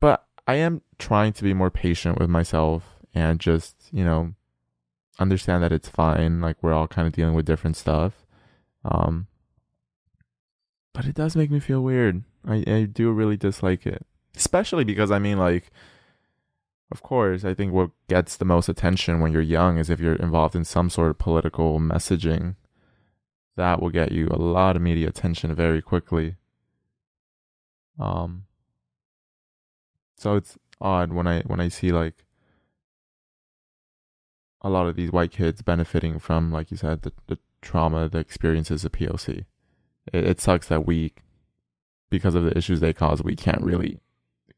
But 0.00 0.26
I 0.46 0.54
am 0.54 0.80
trying 0.98 1.32
to 1.34 1.44
be 1.44 1.54
more 1.54 1.70
patient 1.70 2.18
with 2.18 2.30
myself 2.30 2.96
and 3.14 3.38
just, 3.38 3.76
you 3.92 4.04
know, 4.04 4.34
understand 5.18 5.62
that 5.62 5.72
it's 5.72 5.88
fine. 5.88 6.40
Like 6.40 6.56
we're 6.62 6.72
all 6.72 6.88
kind 6.88 7.06
of 7.06 7.12
dealing 7.12 7.34
with 7.34 7.44
different 7.44 7.76
stuff. 7.76 8.24
Um, 8.84 9.26
but 10.94 11.04
it 11.04 11.14
does 11.14 11.36
make 11.36 11.50
me 11.50 11.60
feel 11.60 11.82
weird. 11.82 12.24
I, 12.46 12.64
I 12.66 12.84
do 12.84 13.12
really 13.12 13.36
dislike 13.36 13.86
it. 13.86 14.06
Especially 14.34 14.84
because 14.84 15.10
I 15.10 15.18
mean 15.18 15.38
like 15.38 15.70
of 16.90 17.02
course, 17.02 17.44
I 17.44 17.54
think 17.54 17.72
what 17.72 17.90
gets 18.08 18.36
the 18.36 18.44
most 18.44 18.68
attention 18.68 19.20
when 19.20 19.32
you're 19.32 19.42
young 19.42 19.78
is 19.78 19.90
if 19.90 20.00
you're 20.00 20.16
involved 20.16 20.56
in 20.56 20.64
some 20.64 20.90
sort 20.90 21.10
of 21.10 21.18
political 21.18 21.78
messaging. 21.78 22.56
That 23.56 23.80
will 23.80 23.90
get 23.90 24.12
you 24.12 24.28
a 24.30 24.36
lot 24.36 24.76
of 24.76 24.82
media 24.82 25.08
attention 25.08 25.54
very 25.54 25.82
quickly. 25.82 26.36
Um 27.98 28.44
so 30.16 30.36
it's 30.36 30.58
odd 30.80 31.12
when 31.12 31.26
I 31.26 31.42
when 31.42 31.60
I 31.60 31.68
see 31.68 31.92
like 31.92 32.24
a 34.62 34.70
lot 34.70 34.86
of 34.86 34.96
these 34.96 35.12
white 35.12 35.30
kids 35.30 35.62
benefiting 35.62 36.18
from, 36.18 36.52
like 36.52 36.70
you 36.70 36.76
said, 36.76 37.02
the, 37.02 37.12
the 37.28 37.38
trauma, 37.62 38.08
the 38.08 38.18
experiences 38.18 38.84
of 38.84 38.92
POC. 38.92 39.46
It, 40.12 40.24
it 40.24 40.40
sucks 40.40 40.68
that 40.68 40.86
we, 40.86 41.14
because 42.10 42.34
of 42.34 42.44
the 42.44 42.56
issues 42.56 42.80
they 42.80 42.92
cause, 42.92 43.22
we 43.22 43.36
can't 43.36 43.62
really 43.62 44.00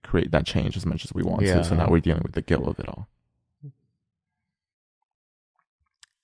create 0.03 0.31
that 0.33 0.47
change 0.47 0.77
as 0.77 0.85
much 0.87 1.05
as 1.05 1.13
we 1.13 1.23
want 1.23 1.43
Yeah. 1.43 1.57
to. 1.59 1.65
So 1.65 1.75
now 1.75 1.89
we're 1.89 2.01
dealing 2.01 2.23
with 2.23 2.33
the 2.33 2.43
guilt 2.43 2.67
of 2.67 2.79
it 2.79 2.89
all. 2.89 3.09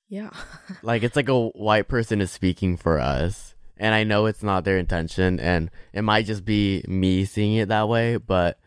Yeah. 0.09 0.31
like 0.83 1.03
it's 1.03 1.17
like 1.17 1.29
a 1.29 1.49
white 1.49 1.89
person 1.89 2.21
is 2.21 2.31
speaking 2.31 2.77
for 2.77 2.99
us 2.99 3.55
and 3.77 3.95
i 3.95 4.05
know 4.05 4.25
it's 4.27 4.43
not 4.43 4.65
their 4.65 4.79
intention 4.79 5.39
and 5.39 5.71
it 5.93 6.03
might 6.03 6.25
just 6.25 6.45
be 6.45 6.83
me 6.89 7.25
seeing 7.25 7.57
it 7.57 7.69
that 7.69 7.89
way 7.89 8.17
but 8.17 8.59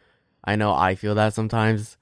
i 0.44 0.56
know 0.56 0.74
i 0.74 0.94
feel 0.94 1.16
that 1.16 1.34
sometimes 1.34 1.98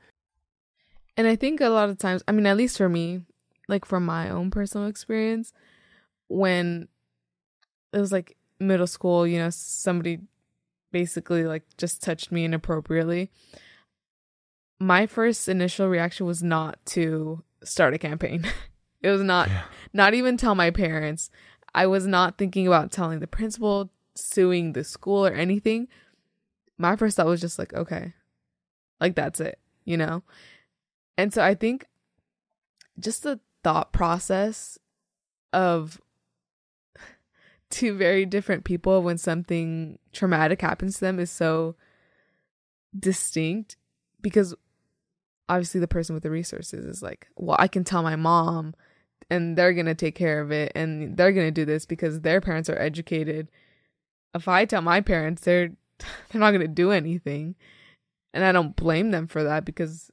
And 1.16 1.28
I 1.28 1.36
think 1.36 1.60
a 1.60 1.68
lot 1.70 1.89
of 1.89 1.98
times, 1.98 2.24
I 2.30 2.32
mean, 2.32 2.46
at 2.46 2.56
least 2.56 2.78
for 2.78 2.88
me, 2.88 3.22
like 3.68 3.84
from 3.84 4.06
my 4.06 4.30
own 4.30 4.51
personal 4.51 4.88
experience, 4.88 5.51
when 6.30 6.88
it 7.92 8.00
was 8.00 8.13
like 8.13 8.38
middle 8.58 8.88
school, 8.88 9.28
you 9.28 9.38
know, 9.38 9.50
somebody 9.50 10.20
basically 10.91 11.43
like 11.43 11.63
just 11.77 12.01
touched 12.01 12.31
me 12.31 12.46
inappropriately. 12.46 13.31
My 14.79 15.05
first 15.05 15.48
initial 15.50 15.88
reaction 15.88 16.25
was 16.25 16.41
not 16.41 16.84
to 16.88 17.43
start 17.63 17.93
a 17.93 17.98
campaign. 17.98 18.46
it 19.01 19.10
was 19.10 19.22
not, 19.22 19.50
Yeah. 19.50 19.63
not 19.93 20.13
even 20.13 20.38
tell 20.38 20.55
my 20.55 20.72
parents. 20.72 21.29
I 21.75 21.86
was 21.88 22.08
not 22.08 22.38
thinking 22.38 22.65
about 22.65 22.91
telling 22.91 23.19
the 23.19 23.27
principal, 23.27 23.91
suing 24.15 24.74
the 24.74 24.84
school 24.84 25.25
or 25.25 25.34
anything. 25.34 25.88
My 26.77 26.96
first 26.96 27.17
thought 27.17 27.25
was 27.27 27.41
just 27.41 27.60
like, 27.60 27.74
okay, 27.74 28.13
like 29.01 29.15
that's 29.15 29.39
it, 29.39 29.60
you 29.84 29.98
know? 29.98 30.24
And 31.17 31.34
so 31.34 31.43
I 31.43 31.53
think 31.55 31.86
just 32.98 33.24
the 33.24 33.39
thought 33.63 33.91
process 33.91 34.79
of 35.51 36.00
two 37.70 37.96
very 37.96 38.26
different 38.26 38.64
people 38.64 39.04
when 39.04 39.18
something 39.18 40.00
traumatic 40.12 40.62
happens 40.62 40.96
to 40.96 41.02
them 41.02 41.20
is 41.20 41.30
so 41.30 41.76
distinct 42.98 43.78
because 44.22 44.56
obviously 45.48 45.80
the 45.80 45.88
person 45.88 46.14
with 46.14 46.24
the 46.24 46.32
resources 46.32 46.86
is 46.86 47.04
like, 47.04 47.28
well, 47.36 47.58
I 47.60 47.68
can 47.68 47.84
tell 47.84 48.04
my 48.04 48.16
mom 48.16 48.74
and 49.30 49.58
they're 49.58 49.74
going 49.74 49.86
to 49.86 49.96
take 49.96 50.16
care 50.16 50.42
of 50.42 50.52
it 50.52 50.72
and 50.76 51.16
they're 51.16 51.32
going 51.32 51.48
to 51.48 51.52
do 51.52 51.66
this 51.66 51.86
because 51.86 52.22
their 52.22 52.42
parents 52.42 52.70
are 52.70 52.80
educated. 52.80 53.50
If 54.34 54.48
I 54.48 54.66
tell 54.66 54.82
my 54.82 55.02
parents, 55.02 55.44
they're 55.44 55.70
they're 56.00 56.40
not 56.40 56.52
going 56.52 56.62
to 56.62 56.68
do 56.68 56.92
anything. 56.92 57.56
And 58.34 58.44
I 58.44 58.52
don't 58.52 58.76
blame 58.76 59.12
them 59.12 59.28
for 59.28 59.44
that 59.44 59.66
because 59.66 60.12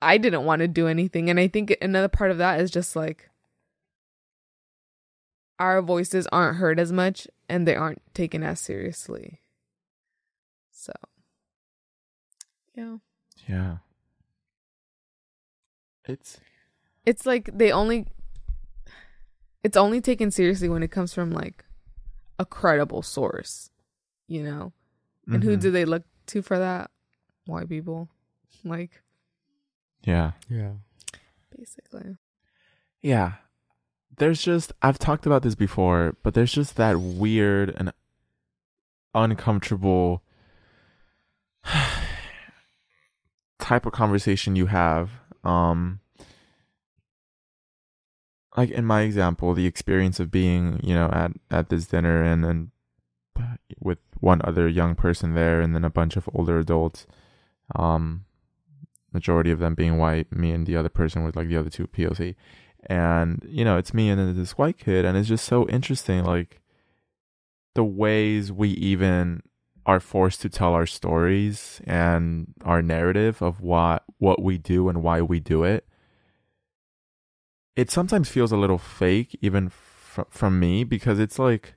I 0.00 0.18
didn't 0.18 0.44
want 0.44 0.60
to 0.60 0.68
do 0.68 0.86
anything. 0.86 1.28
And 1.28 1.38
I 1.38 1.48
think 1.48 1.76
another 1.82 2.08
part 2.08 2.30
of 2.30 2.38
that 2.38 2.60
is 2.60 2.70
just 2.70 2.96
like 2.96 3.28
our 5.60 5.82
voices 5.82 6.26
aren't 6.32 6.56
heard 6.56 6.80
as 6.80 6.90
much 6.90 7.28
and 7.48 7.68
they 7.68 7.76
aren't 7.76 8.00
taken 8.14 8.42
as 8.42 8.58
seriously. 8.58 9.40
So, 10.72 10.92
yeah. 12.74 12.96
Yeah. 13.46 13.76
It's 16.06 16.40
It's 17.04 17.26
like 17.26 17.50
they 17.52 17.70
only, 17.70 18.06
it's 19.62 19.76
only 19.76 20.00
taken 20.00 20.30
seriously 20.30 20.68
when 20.68 20.82
it 20.82 20.90
comes 20.90 21.12
from 21.12 21.30
like 21.30 21.64
a 22.38 22.46
credible 22.46 23.02
source, 23.02 23.70
you 24.26 24.42
know? 24.42 24.72
And 25.28 25.44
who 25.44 25.56
Mhm. 25.56 25.60
do 25.60 25.70
they 25.70 25.84
look 25.84 26.04
to 26.28 26.40
for 26.42 26.58
that? 26.58 26.90
White 27.44 27.68
people. 27.68 28.08
Like, 28.64 29.02
Yeah. 30.02 30.32
yeah 30.48 30.72
basically. 31.56 32.16
Yeah. 33.02 33.34
There's 34.20 34.42
just 34.42 34.72
I've 34.82 34.98
talked 34.98 35.24
about 35.24 35.42
this 35.42 35.54
before, 35.54 36.14
but 36.22 36.34
there's 36.34 36.52
just 36.52 36.76
that 36.76 37.00
weird 37.00 37.74
and 37.74 37.90
uncomfortable 39.14 40.22
type 43.58 43.86
of 43.86 43.92
conversation 43.92 44.56
you 44.56 44.66
have. 44.66 45.08
Um 45.42 46.00
like 48.58 48.68
in 48.68 48.84
my 48.84 49.00
example, 49.00 49.54
the 49.54 49.64
experience 49.64 50.20
of 50.20 50.30
being, 50.30 50.80
you 50.82 50.94
know, 50.94 51.08
at 51.14 51.32
at 51.50 51.70
this 51.70 51.86
dinner 51.86 52.22
and 52.22 52.44
and 52.44 52.70
with 53.80 54.00
one 54.18 54.42
other 54.44 54.68
young 54.68 54.96
person 54.96 55.32
there 55.32 55.62
and 55.62 55.74
then 55.74 55.82
a 55.82 55.88
bunch 55.88 56.18
of 56.18 56.28
older 56.34 56.58
adults. 56.58 57.06
Um 57.74 58.26
majority 59.14 59.50
of 59.50 59.60
them 59.60 59.74
being 59.74 59.96
white, 59.96 60.30
me 60.30 60.50
and 60.50 60.66
the 60.66 60.76
other 60.76 60.90
person 60.90 61.24
with 61.24 61.36
like 61.36 61.48
the 61.48 61.56
other 61.56 61.70
two 61.70 61.86
POC. 61.86 62.34
And, 62.86 63.44
you 63.48 63.64
know, 63.64 63.76
it's 63.76 63.92
me 63.94 64.08
and 64.08 64.36
this 64.36 64.52
white 64.52 64.78
kid. 64.78 65.04
And 65.04 65.16
it's 65.16 65.28
just 65.28 65.44
so 65.44 65.68
interesting, 65.68 66.24
like 66.24 66.60
the 67.74 67.84
ways 67.84 68.50
we 68.50 68.70
even 68.70 69.42
are 69.86 70.00
forced 70.00 70.40
to 70.42 70.48
tell 70.48 70.72
our 70.74 70.86
stories 70.86 71.80
and 71.84 72.54
our 72.64 72.82
narrative 72.82 73.42
of 73.42 73.60
what 73.60 74.04
what 74.18 74.42
we 74.42 74.58
do 74.58 74.88
and 74.88 75.02
why 75.02 75.20
we 75.20 75.40
do 75.40 75.64
it. 75.64 75.86
It 77.76 77.90
sometimes 77.90 78.28
feels 78.28 78.52
a 78.52 78.56
little 78.56 78.78
fake, 78.78 79.38
even 79.40 79.68
fr- 79.68 80.22
from 80.28 80.60
me, 80.60 80.84
because 80.84 81.18
it's 81.18 81.38
like, 81.38 81.74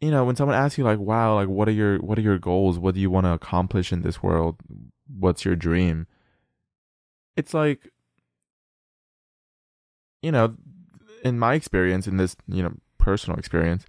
you 0.00 0.10
know, 0.10 0.24
when 0.24 0.36
someone 0.36 0.56
asks 0.56 0.78
you 0.78 0.84
like, 0.84 0.98
"Wow, 0.98 1.34
like 1.34 1.48
what 1.48 1.68
are 1.68 1.72
your 1.72 1.98
what 1.98 2.18
are 2.18 2.22
your 2.22 2.38
goals? 2.38 2.78
What 2.78 2.94
do 2.94 3.00
you 3.00 3.10
want 3.10 3.26
to 3.26 3.32
accomplish 3.32 3.92
in 3.92 4.02
this 4.02 4.22
world? 4.22 4.56
What's 5.06 5.44
your 5.44 5.56
dream?" 5.56 6.06
It's 7.36 7.52
like, 7.52 7.90
you 10.24 10.32
know, 10.32 10.54
in 11.22 11.38
my 11.38 11.52
experience, 11.54 12.06
in 12.06 12.16
this, 12.16 12.34
you 12.48 12.62
know, 12.62 12.72
personal 12.96 13.38
experience, 13.38 13.84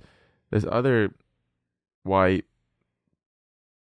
this 0.51 0.65
other 0.69 1.13
white 2.03 2.43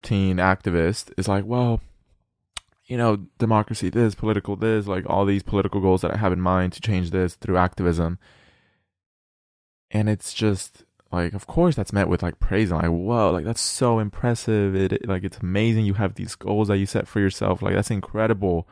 teen 0.03 0.37
activist 0.37 1.13
is 1.19 1.27
like, 1.27 1.45
well, 1.45 1.81
you 2.87 2.97
know, 2.97 3.27
democracy 3.39 3.91
this, 3.91 4.15
political 4.15 4.55
this, 4.55 4.87
like 4.87 5.05
all 5.09 5.25
these 5.25 5.43
political 5.43 5.81
goals 5.81 6.03
that 6.03 6.13
I 6.13 6.17
have 6.17 6.33
in 6.33 6.41
mind 6.41 6.75
to 6.75 6.81
change 6.81 7.11
this 7.11 7.35
through 7.35 7.57
activism. 7.57 8.19
And 9.91 10.09
it's 10.09 10.33
just 10.33 10.85
like, 11.11 11.33
of 11.35 11.49
course, 11.49 11.75
that's 11.75 11.93
met 11.93 12.09
with 12.09 12.23
like 12.23 12.39
praise 12.39 12.71
and 12.71 12.81
like, 12.81 12.91
whoa, 12.91 13.33
like 13.33 13.45
that's 13.45 13.61
so 13.61 13.99
impressive. 13.99 14.77
It, 14.77 15.09
like 15.09 15.25
it's 15.25 15.39
amazing. 15.39 15.87
You 15.87 15.95
have 15.95 16.15
these 16.15 16.37
goals 16.37 16.69
that 16.69 16.79
you 16.79 16.87
set 16.87 17.09
for 17.09 17.19
yourself. 17.19 17.63
Like 17.63 17.75
that's 17.75 17.91
incredible. 17.91 18.69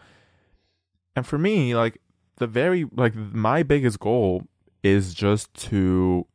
And 1.16 1.26
for 1.26 1.38
me, 1.38 1.74
like 1.74 2.00
the 2.36 2.46
very 2.46 2.86
like 2.94 3.14
my 3.14 3.62
biggest 3.62 4.00
goal 4.00 4.44
is 4.82 5.14
just 5.14 5.52
to 5.54 6.26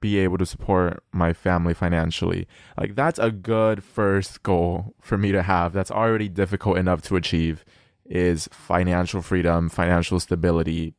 be 0.00 0.18
able 0.18 0.36
to 0.36 0.44
support 0.44 1.02
my 1.12 1.32
family 1.32 1.72
financially. 1.72 2.46
Like 2.76 2.94
that's 2.94 3.18
a 3.18 3.30
good 3.30 3.82
first 3.82 4.42
goal 4.42 4.94
for 5.00 5.16
me 5.16 5.32
to 5.32 5.42
have. 5.42 5.72
That's 5.72 5.90
already 5.90 6.28
difficult 6.28 6.76
enough 6.76 7.02
to 7.02 7.16
achieve. 7.16 7.64
is 8.04 8.48
financial 8.50 9.22
freedom, 9.22 9.68
financial 9.68 10.18
stability 10.20 10.94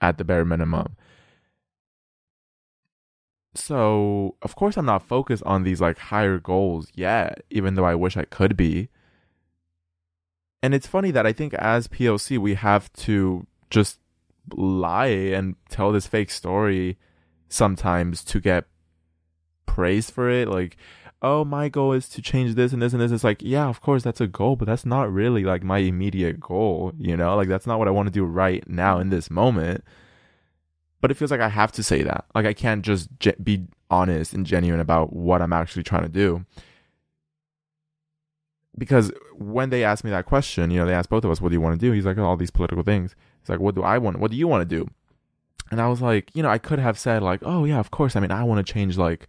at 0.00 0.18
the 0.18 0.24
bare 0.24 0.44
minimum. 0.44 0.96
So, 3.54 4.36
of 4.42 4.54
course, 4.56 4.76
I'm 4.76 4.86
not 4.86 5.02
focused 5.02 5.42
on 5.44 5.62
these 5.62 5.80
like 5.80 5.98
higher 5.98 6.38
goals 6.38 6.88
yet, 6.94 7.42
even 7.50 7.74
though 7.74 7.84
I 7.84 7.94
wish 7.94 8.16
I 8.16 8.24
could 8.24 8.56
be. 8.56 8.88
And 10.62 10.74
it's 10.74 10.86
funny 10.86 11.10
that 11.12 11.26
I 11.26 11.32
think 11.32 11.54
as 11.54 11.88
POC, 11.88 12.38
we 12.38 12.54
have 12.54 12.92
to 12.94 13.46
just 13.70 13.98
lie 14.54 15.06
and 15.06 15.56
tell 15.68 15.92
this 15.92 16.06
fake 16.06 16.30
story 16.30 16.98
sometimes 17.48 18.24
to 18.24 18.40
get 18.40 18.64
praised 19.66 20.12
for 20.12 20.30
it. 20.30 20.48
Like, 20.48 20.76
oh, 21.22 21.44
my 21.44 21.68
goal 21.68 21.92
is 21.92 22.08
to 22.10 22.22
change 22.22 22.54
this 22.54 22.72
and 22.72 22.80
this 22.80 22.92
and 22.92 23.02
this. 23.02 23.12
It's 23.12 23.24
like, 23.24 23.42
yeah, 23.42 23.66
of 23.66 23.80
course, 23.80 24.02
that's 24.02 24.20
a 24.20 24.26
goal, 24.26 24.56
but 24.56 24.66
that's 24.66 24.86
not 24.86 25.12
really 25.12 25.44
like 25.44 25.62
my 25.62 25.78
immediate 25.78 26.40
goal, 26.40 26.92
you 26.98 27.16
know? 27.16 27.36
Like, 27.36 27.48
that's 27.48 27.66
not 27.66 27.78
what 27.78 27.88
I 27.88 27.92
want 27.92 28.06
to 28.06 28.12
do 28.12 28.24
right 28.24 28.66
now 28.68 28.98
in 28.98 29.10
this 29.10 29.30
moment. 29.30 29.84
But 31.00 31.10
it 31.10 31.14
feels 31.14 31.30
like 31.30 31.40
I 31.40 31.48
have 31.48 31.72
to 31.72 31.82
say 31.82 32.02
that. 32.02 32.24
Like, 32.34 32.46
I 32.46 32.52
can't 32.52 32.84
just 32.84 33.08
ge- 33.18 33.42
be 33.42 33.66
honest 33.90 34.34
and 34.34 34.46
genuine 34.46 34.80
about 34.80 35.12
what 35.12 35.42
I'm 35.42 35.52
actually 35.52 35.84
trying 35.84 36.02
to 36.02 36.08
do. 36.08 36.44
Because 38.78 39.10
when 39.34 39.70
they 39.70 39.84
asked 39.84 40.04
me 40.04 40.10
that 40.10 40.26
question, 40.26 40.70
you 40.70 40.78
know, 40.78 40.86
they 40.86 40.92
asked 40.92 41.08
both 41.08 41.24
of 41.24 41.30
us, 41.30 41.40
what 41.40 41.48
do 41.48 41.54
you 41.54 41.60
want 41.60 41.80
to 41.80 41.86
do? 41.86 41.92
He's 41.92 42.04
like, 42.04 42.18
oh, 42.18 42.24
all 42.24 42.36
these 42.36 42.50
political 42.50 42.82
things. 42.82 43.14
He's 43.40 43.48
like, 43.48 43.60
what 43.60 43.74
do 43.74 43.82
I 43.82 43.98
want? 43.98 44.18
What 44.18 44.30
do 44.30 44.36
you 44.36 44.48
want 44.48 44.68
to 44.68 44.76
do? 44.76 44.88
And 45.70 45.80
I 45.80 45.88
was 45.88 46.02
like, 46.02 46.30
you 46.34 46.42
know, 46.42 46.50
I 46.50 46.58
could 46.58 46.78
have 46.78 46.98
said, 46.98 47.22
like, 47.22 47.40
oh, 47.42 47.64
yeah, 47.64 47.80
of 47.80 47.90
course. 47.90 48.14
I 48.14 48.20
mean, 48.20 48.30
I 48.30 48.44
want 48.44 48.64
to 48.64 48.72
change, 48.72 48.96
like, 48.98 49.26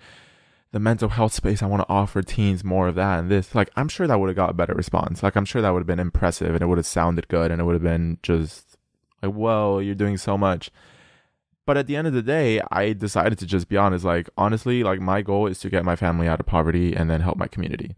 the 0.72 0.80
mental 0.80 1.10
health 1.10 1.34
space. 1.34 1.64
I 1.64 1.66
want 1.66 1.82
to 1.82 1.90
offer 1.90 2.22
teens 2.22 2.64
more 2.64 2.88
of 2.88 2.96
that 2.96 3.20
and 3.20 3.32
this. 3.32 3.56
Like, 3.56 3.70
I'm 3.76 3.88
sure 3.88 4.06
that 4.06 4.20
would 4.20 4.28
have 4.28 4.36
got 4.36 4.50
a 4.50 4.54
better 4.54 4.74
response. 4.74 5.24
Like, 5.24 5.36
I'm 5.36 5.46
sure 5.46 5.62
that 5.62 5.72
would 5.72 5.80
have 5.80 5.88
been 5.88 6.00
impressive 6.00 6.54
and 6.54 6.62
it 6.62 6.68
would 6.68 6.78
have 6.78 6.86
sounded 6.86 7.28
good 7.28 7.52
and 7.52 7.62
it 7.62 7.64
would 7.64 7.74
have 7.74 7.82
been 7.82 8.20
just 8.22 8.78
like, 9.24 9.34
whoa, 9.34 9.80
you're 9.80 9.96
doing 9.96 10.18
so 10.18 10.38
much. 10.38 10.70
But 11.66 11.78
at 11.78 11.88
the 11.88 11.96
end 11.96 12.08
of 12.08 12.14
the 12.14 12.22
day, 12.22 12.62
I 12.72 12.94
decided 12.94 13.40
to 13.40 13.46
just 13.46 13.68
be 13.68 13.78
honest. 13.78 14.06
Like, 14.06 14.30
honestly, 14.38 14.84
like, 14.84 15.00
my 15.00 15.22
goal 15.22 15.48
is 15.48 15.60
to 15.60 15.70
get 15.70 15.86
my 15.86 15.96
family 15.96 16.28
out 16.28 16.40
of 16.40 16.46
poverty 16.46 16.94
and 16.96 17.10
then 17.10 17.22
help 17.22 17.38
my 17.38 17.48
community. 17.48 17.96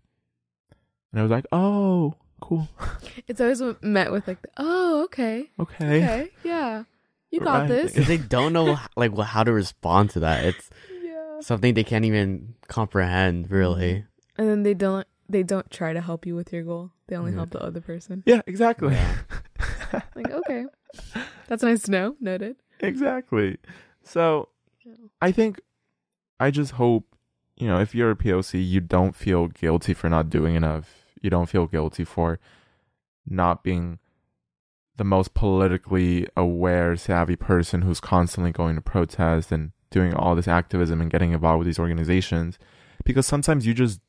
And 1.12 1.20
I 1.20 1.24
was 1.24 1.32
like, 1.32 1.46
oh, 1.51 2.13
cool. 2.42 2.68
It's 3.28 3.39
always 3.42 3.62
met 3.82 4.12
with 4.12 4.28
like, 4.28 4.39
oh, 4.58 5.04
okay, 5.06 5.50
Okay. 5.60 5.98
okay, 6.04 6.30
yeah, 6.44 6.84
you 7.32 7.39
got 7.39 7.62
Right. 7.62 7.68
this. 7.70 7.92
because 7.94 8.08
they 8.08 8.18
don't 8.18 8.54
know 8.54 8.78
like 8.96 9.16
wh- 9.16 9.22
how 9.25 9.44
to 9.44 9.51
respond 9.54 10.10
to 10.12 10.20
that. 10.22 10.46
It's 10.46 10.70
yeah. 11.04 11.42
something 11.42 11.74
they 11.75 11.84
can't 11.84 12.06
even 12.06 12.56
comprehend, 12.68 13.51
really. 13.51 13.94
Mm-hmm. 13.94 14.42
And 14.42 14.50
then 14.50 14.63
they 14.63 14.74
don't 14.74 15.06
they 15.28 15.44
don't 15.44 15.70
try 15.70 15.94
to 15.94 16.01
help 16.01 16.25
you 16.25 16.36
with 16.36 16.51
your 16.51 16.63
goal. 16.63 16.92
They 17.08 17.16
only 17.16 17.32
Yeah. 17.32 17.38
help 17.38 17.51
the 17.51 17.62
other 17.62 17.82
person. 17.82 18.24
Yeah, 18.25 18.42
exactly. 18.48 18.94
Yeah. 18.96 19.16
Like, 20.16 20.30
okay. 20.32 20.66
That's 21.48 21.63
nice 21.63 21.82
to 21.84 21.92
know. 21.92 22.16
Noted. 22.20 22.56
exactly. 22.80 23.58
So 24.04 24.50
I 25.22 25.32
think 25.32 25.60
I 26.39 26.51
just 26.51 26.72
hope, 26.74 27.06
you 27.58 27.68
know, 27.68 27.80
if 27.80 27.94
you're 27.96 28.12
a 28.12 28.16
POC, 28.16 28.66
you 28.68 28.82
don't 28.82 29.16
feel 29.16 29.48
guilty 29.48 29.94
for 29.96 30.08
not 30.10 30.30
doing 30.30 30.56
enough. 30.56 30.99
You 31.21 31.29
don't 31.29 31.49
feel 31.49 31.67
guilty 31.67 32.03
for 32.03 32.39
not 33.27 33.63
being 33.63 33.99
the 34.97 35.03
most 35.03 35.33
politically 35.33 36.27
aware, 36.35 36.95
savvy 36.95 37.35
person 37.35 37.83
who's 37.83 37.99
constantly 37.99 38.51
going 38.51 38.75
to 38.75 38.81
protest 38.81 39.51
and 39.51 39.71
doing 39.91 40.13
all 40.13 40.35
this 40.35 40.47
activism 40.47 41.01
and 41.01 41.09
getting 41.09 41.31
involved 41.31 41.59
with 41.59 41.65
these 41.67 41.79
organizations. 41.79 42.59
Because 43.05 43.25
sometimes 43.25 43.65
you 43.65 43.73
just 43.73 44.01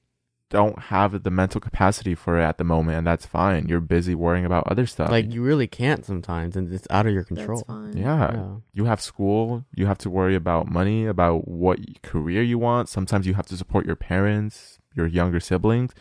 don't 0.50 0.78
have 0.80 1.22
the 1.22 1.30
mental 1.30 1.60
capacity 1.60 2.14
for 2.16 2.38
it 2.38 2.42
at 2.42 2.58
the 2.58 2.64
moment, 2.64 2.98
and 2.98 3.06
that's 3.06 3.24
fine. 3.24 3.68
You're 3.68 3.80
busy 3.80 4.16
worrying 4.16 4.44
about 4.44 4.66
other 4.66 4.84
stuff. 4.84 5.08
Like 5.08 5.32
you 5.32 5.42
really 5.42 5.68
can't 5.68 6.04
sometimes, 6.04 6.56
and 6.56 6.72
it's 6.72 6.88
out 6.90 7.06
of 7.06 7.14
your 7.14 7.22
control. 7.22 7.58
That's 7.58 7.68
fine. 7.68 7.96
yeah. 7.96 8.32
Yeah. 8.34 8.54
you 8.72 8.84
have 8.86 9.00
school 9.00 9.64
you 9.74 9.86
have 9.86 9.98
to 9.98 10.10
worry 10.10 10.34
about 10.34 10.68
money 10.68 11.06
about 11.06 11.46
what 11.46 11.78
career 12.02 12.42
you 12.42 12.58
want 12.58 12.88
sometimes 12.88 13.26
you 13.26 13.34
have 13.34 13.46
to 13.46 13.56
support 13.56 13.86
your 13.86 13.96
parents 13.96 14.78
your 14.94 15.06
younger 15.06 15.40
siblings 15.40 15.92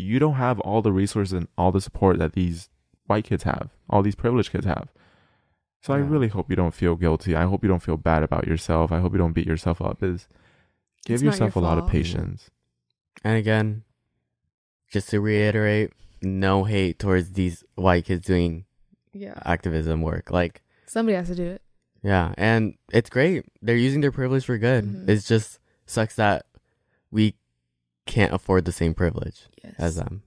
you 0.00 0.18
don't 0.18 0.34
have 0.34 0.58
all 0.60 0.82
the 0.82 0.92
resources 0.92 1.32
and 1.32 1.48
all 1.56 1.72
the 1.72 1.80
support 1.80 2.18
that 2.18 2.32
these 2.34 2.68
white 3.06 3.24
kids 3.24 3.44
have 3.44 3.70
all 3.88 4.02
these 4.02 4.14
privileged 4.16 4.50
kids 4.50 4.66
have 4.66 4.88
so 5.80 5.94
i 5.94 5.98
really 5.98 6.28
hope 6.28 6.50
you 6.50 6.56
don't 6.56 6.74
feel 6.74 6.96
guilty 6.96 7.36
i 7.36 7.44
hope 7.44 7.62
you 7.62 7.68
don't 7.68 7.82
feel 7.82 7.96
bad 7.96 8.22
about 8.22 8.46
yourself 8.46 8.90
i 8.90 8.98
hope 8.98 9.12
you 9.12 9.18
don't 9.18 9.32
beat 9.32 9.46
yourself 9.46 9.80
up 9.80 10.02
is 10.02 10.26
give 11.04 11.14
It's 11.14 11.22
yourself 11.22 11.54
your 11.54 11.62
a 11.64 11.66
lot 11.66 11.78
of 11.78 11.86
patience 11.88 12.50
And 13.24 13.36
again, 13.38 13.84
just 14.92 15.08
to 15.10 15.20
reiterate, 15.20 15.92
no 16.22 16.64
hate 16.64 16.98
towards 16.98 17.32
these 17.32 17.64
white 17.76 18.04
kids 18.04 18.26
doing 18.26 18.64
Yeah. 19.12 19.34
activism 19.44 20.02
work. 20.02 20.30
Like, 20.30 20.62
Somebody 20.86 21.16
has 21.16 21.28
to 21.28 21.34
do 21.34 21.44
it. 21.44 21.62
yeah, 22.02 22.34
and 22.36 22.74
it's 22.92 23.08
great. 23.10 23.44
They're 23.62 23.76
using 23.76 24.00
their 24.02 24.12
privilege 24.12 24.44
for 24.44 24.58
good. 24.58 24.84
Mhm. 24.84 25.08
It's 25.08 25.26
just 25.26 25.58
sucks 25.86 26.16
that 26.16 26.46
we 27.10 27.34
can't 28.06 28.32
afford 28.32 28.64
the 28.64 28.72
same 28.72 28.94
privilege 28.94 29.42
Yes. 29.62 29.74
as 29.78 29.96
them. 29.96 30.22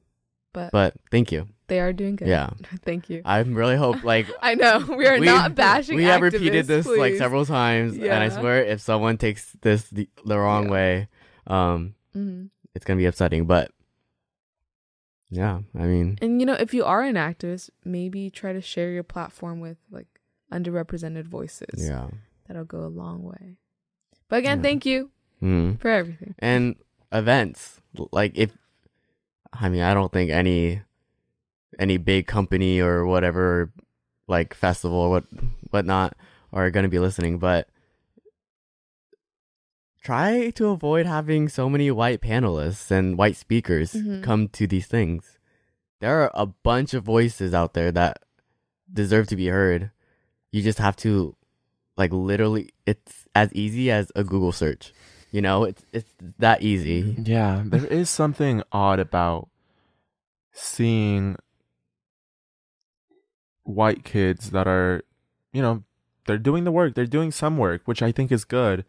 but, 0.53 0.71
But 0.71 0.93
thank 1.11 1.31
you. 1.31 1.47
they 1.67 1.79
are 1.79 1.93
doing 1.93 2.15
good. 2.15 2.27
Yeah. 2.27 2.49
Thank 2.83 3.09
you. 3.09 3.21
I 3.25 3.39
really 3.41 3.75
hope 3.77 4.03
like 4.13 4.27
I 4.41 4.55
know 4.55 4.85
we 4.97 5.05
are 5.07 5.19
not 5.19 5.55
bashing. 5.55 5.95
We 5.95 6.03
have 6.05 6.21
repeated 6.21 6.65
this 6.67 6.85
like 6.85 7.15
several 7.15 7.45
times, 7.45 7.93
and 7.97 8.11
I 8.11 8.29
swear 8.29 8.63
if 8.63 8.81
someone 8.81 9.17
takes 9.17 9.51
this 9.61 9.83
the, 9.89 10.09
the 10.25 10.37
wrong 10.37 10.65
Yeah. 10.65 10.71
way, 10.71 11.07
um, 11.47 11.95
Mhm. 12.15 12.49
it's 12.75 12.85
gonna 12.85 12.97
be 12.97 13.05
upsetting. 13.05 13.45
But 13.45 13.71
yeah, 15.29 15.59
I 15.77 15.83
mean, 15.85 16.17
And 16.21 16.39
you 16.41 16.45
know, 16.47 16.53
if 16.55 16.73
you 16.73 16.83
are 16.83 17.03
an 17.03 17.15
activist, 17.15 17.69
maybe 17.85 18.29
try 18.31 18.51
to 18.53 18.61
share 18.61 18.89
your 18.91 19.03
platform 19.03 19.59
with 19.59 19.77
like 19.91 20.07
underrepresented 20.51 21.25
voices. 21.27 21.87
yeah, 21.87 22.07
That'll 22.47 22.65
go 22.65 22.79
a 22.83 22.89
long 22.89 23.21
way. 23.23 23.57
But 24.27 24.37
again, 24.39 24.57
Yeah. 24.57 24.63
thank 24.63 24.85
you 24.87 25.11
mm. 25.41 25.79
for 25.79 25.89
everything. 25.89 26.33
and 26.39 26.75
events 27.11 27.81
like 28.11 28.31
if 28.35 28.55
I 29.51 29.69
mean 29.69 29.81
I 29.81 29.93
don't 29.93 30.11
think 30.11 30.29
any 30.31 30.81
any 31.79 31.97
big 31.97 32.27
company 32.27 32.79
or 32.79 33.05
whatever 33.05 33.71
like 34.27 34.53
festival 34.53 34.97
or 34.97 35.09
what 35.09 35.23
whatnot 35.71 36.15
are 36.53 36.69
gonna 36.71 36.89
be 36.89 36.99
listening, 36.99 37.39
but 37.39 37.67
try 40.01 40.49
to 40.51 40.67
avoid 40.69 41.05
having 41.05 41.49
so 41.49 41.69
many 41.69 41.91
white 41.91 42.21
panelists 42.21 42.89
and 42.91 43.17
white 43.17 43.35
speakers 43.35 43.93
Mhm. 43.93 44.23
come 44.23 44.47
to 44.49 44.65
these 44.67 44.87
things. 44.87 45.37
There 45.99 46.21
are 46.21 46.31
a 46.33 46.45
bunch 46.45 46.93
of 46.93 47.03
voices 47.03 47.53
out 47.53 47.73
there 47.73 47.91
that 47.91 48.23
deserve 48.91 49.27
to 49.27 49.35
be 49.35 49.47
heard. 49.47 49.91
You 50.51 50.61
just 50.63 50.79
have 50.79 50.95
to 50.97 51.35
like 51.97 52.11
literally 52.13 52.71
it's 52.85 53.27
as 53.35 53.53
easy 53.53 53.91
as 53.91 54.11
a 54.15 54.23
Google 54.23 54.51
search. 54.53 54.93
You 55.31 55.41
know, 55.41 55.63
it's 55.63 55.83
it's 55.93 56.13
that 56.39 56.61
easy. 56.61 57.15
Yeah, 57.23 57.63
there 57.65 57.85
is 58.01 58.09
something 58.09 58.63
odd 58.71 58.99
about 58.99 59.49
seeing 60.51 61.35
white 63.63 64.03
kids 64.03 64.49
that 64.51 64.67
are, 64.67 65.03
you 65.53 65.61
know, 65.61 65.83
they're 66.25 66.37
doing 66.37 66.63
the 66.63 66.71
work, 66.71 66.95
they're 66.95 67.05
doing 67.05 67.31
some 67.31 67.57
work, 67.57 67.83
which 67.85 68.01
I 68.01 68.11
think 68.11 68.31
is 68.31 68.43
good. 68.43 68.85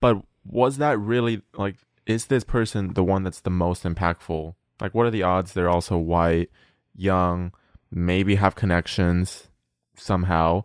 But 0.00 0.22
was 0.44 0.78
that 0.78 0.98
really 0.98 1.42
like 1.54 1.76
is 2.06 2.26
this 2.26 2.44
person 2.44 2.94
the 2.94 3.04
one 3.04 3.24
that's 3.24 3.40
the 3.40 3.50
most 3.50 3.82
impactful? 3.82 4.54
Like 4.80 4.94
what 4.94 5.06
are 5.06 5.10
the 5.10 5.22
odds 5.22 5.52
they're 5.52 5.68
also 5.68 5.96
white, 5.98 6.50
young, 6.94 7.52
maybe 7.90 8.36
have 8.36 8.54
connections 8.54 9.48
somehow? 9.96 10.64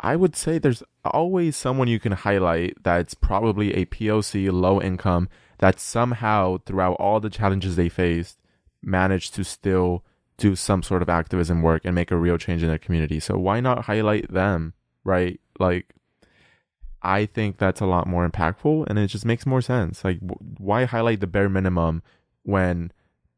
I 0.00 0.16
would 0.16 0.34
say 0.34 0.58
there's 0.58 0.82
always 1.04 1.56
someone 1.56 1.88
you 1.88 2.00
can 2.00 2.12
highlight 2.12 2.82
that's 2.82 3.14
probably 3.14 3.74
a 3.74 3.86
POC 3.86 4.50
low 4.50 4.80
income 4.80 5.28
that 5.58 5.78
somehow 5.78 6.58
throughout 6.64 6.94
all 6.94 7.20
the 7.20 7.28
challenges 7.28 7.76
they 7.76 7.90
faced 7.90 8.38
managed 8.82 9.34
to 9.34 9.44
still 9.44 10.02
do 10.38 10.56
some 10.56 10.82
sort 10.82 11.02
of 11.02 11.10
activism 11.10 11.60
work 11.60 11.82
and 11.84 11.94
make 11.94 12.10
a 12.10 12.16
real 12.16 12.38
change 12.38 12.62
in 12.62 12.68
their 12.68 12.78
community. 12.78 13.20
So 13.20 13.36
why 13.36 13.60
not 13.60 13.84
highlight 13.84 14.32
them, 14.32 14.72
right? 15.04 15.38
Like 15.58 15.94
I 17.02 17.26
think 17.26 17.58
that's 17.58 17.82
a 17.82 17.86
lot 17.86 18.06
more 18.06 18.28
impactful 18.28 18.86
and 18.86 18.98
it 18.98 19.08
just 19.08 19.26
makes 19.26 19.44
more 19.44 19.60
sense. 19.60 20.02
Like 20.02 20.18
why 20.56 20.84
highlight 20.84 21.20
the 21.20 21.26
bare 21.26 21.50
minimum 21.50 22.02
when 22.42 22.90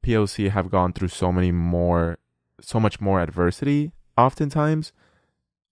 POC 0.05 0.51
have 0.51 0.71
gone 0.71 0.93
through 0.93 1.09
so 1.09 1.33
many 1.33 1.51
more 1.51 2.19
so 2.61 2.79
much 2.79 3.01
more 3.01 3.21
adversity 3.21 3.91
oftentimes 4.17 4.93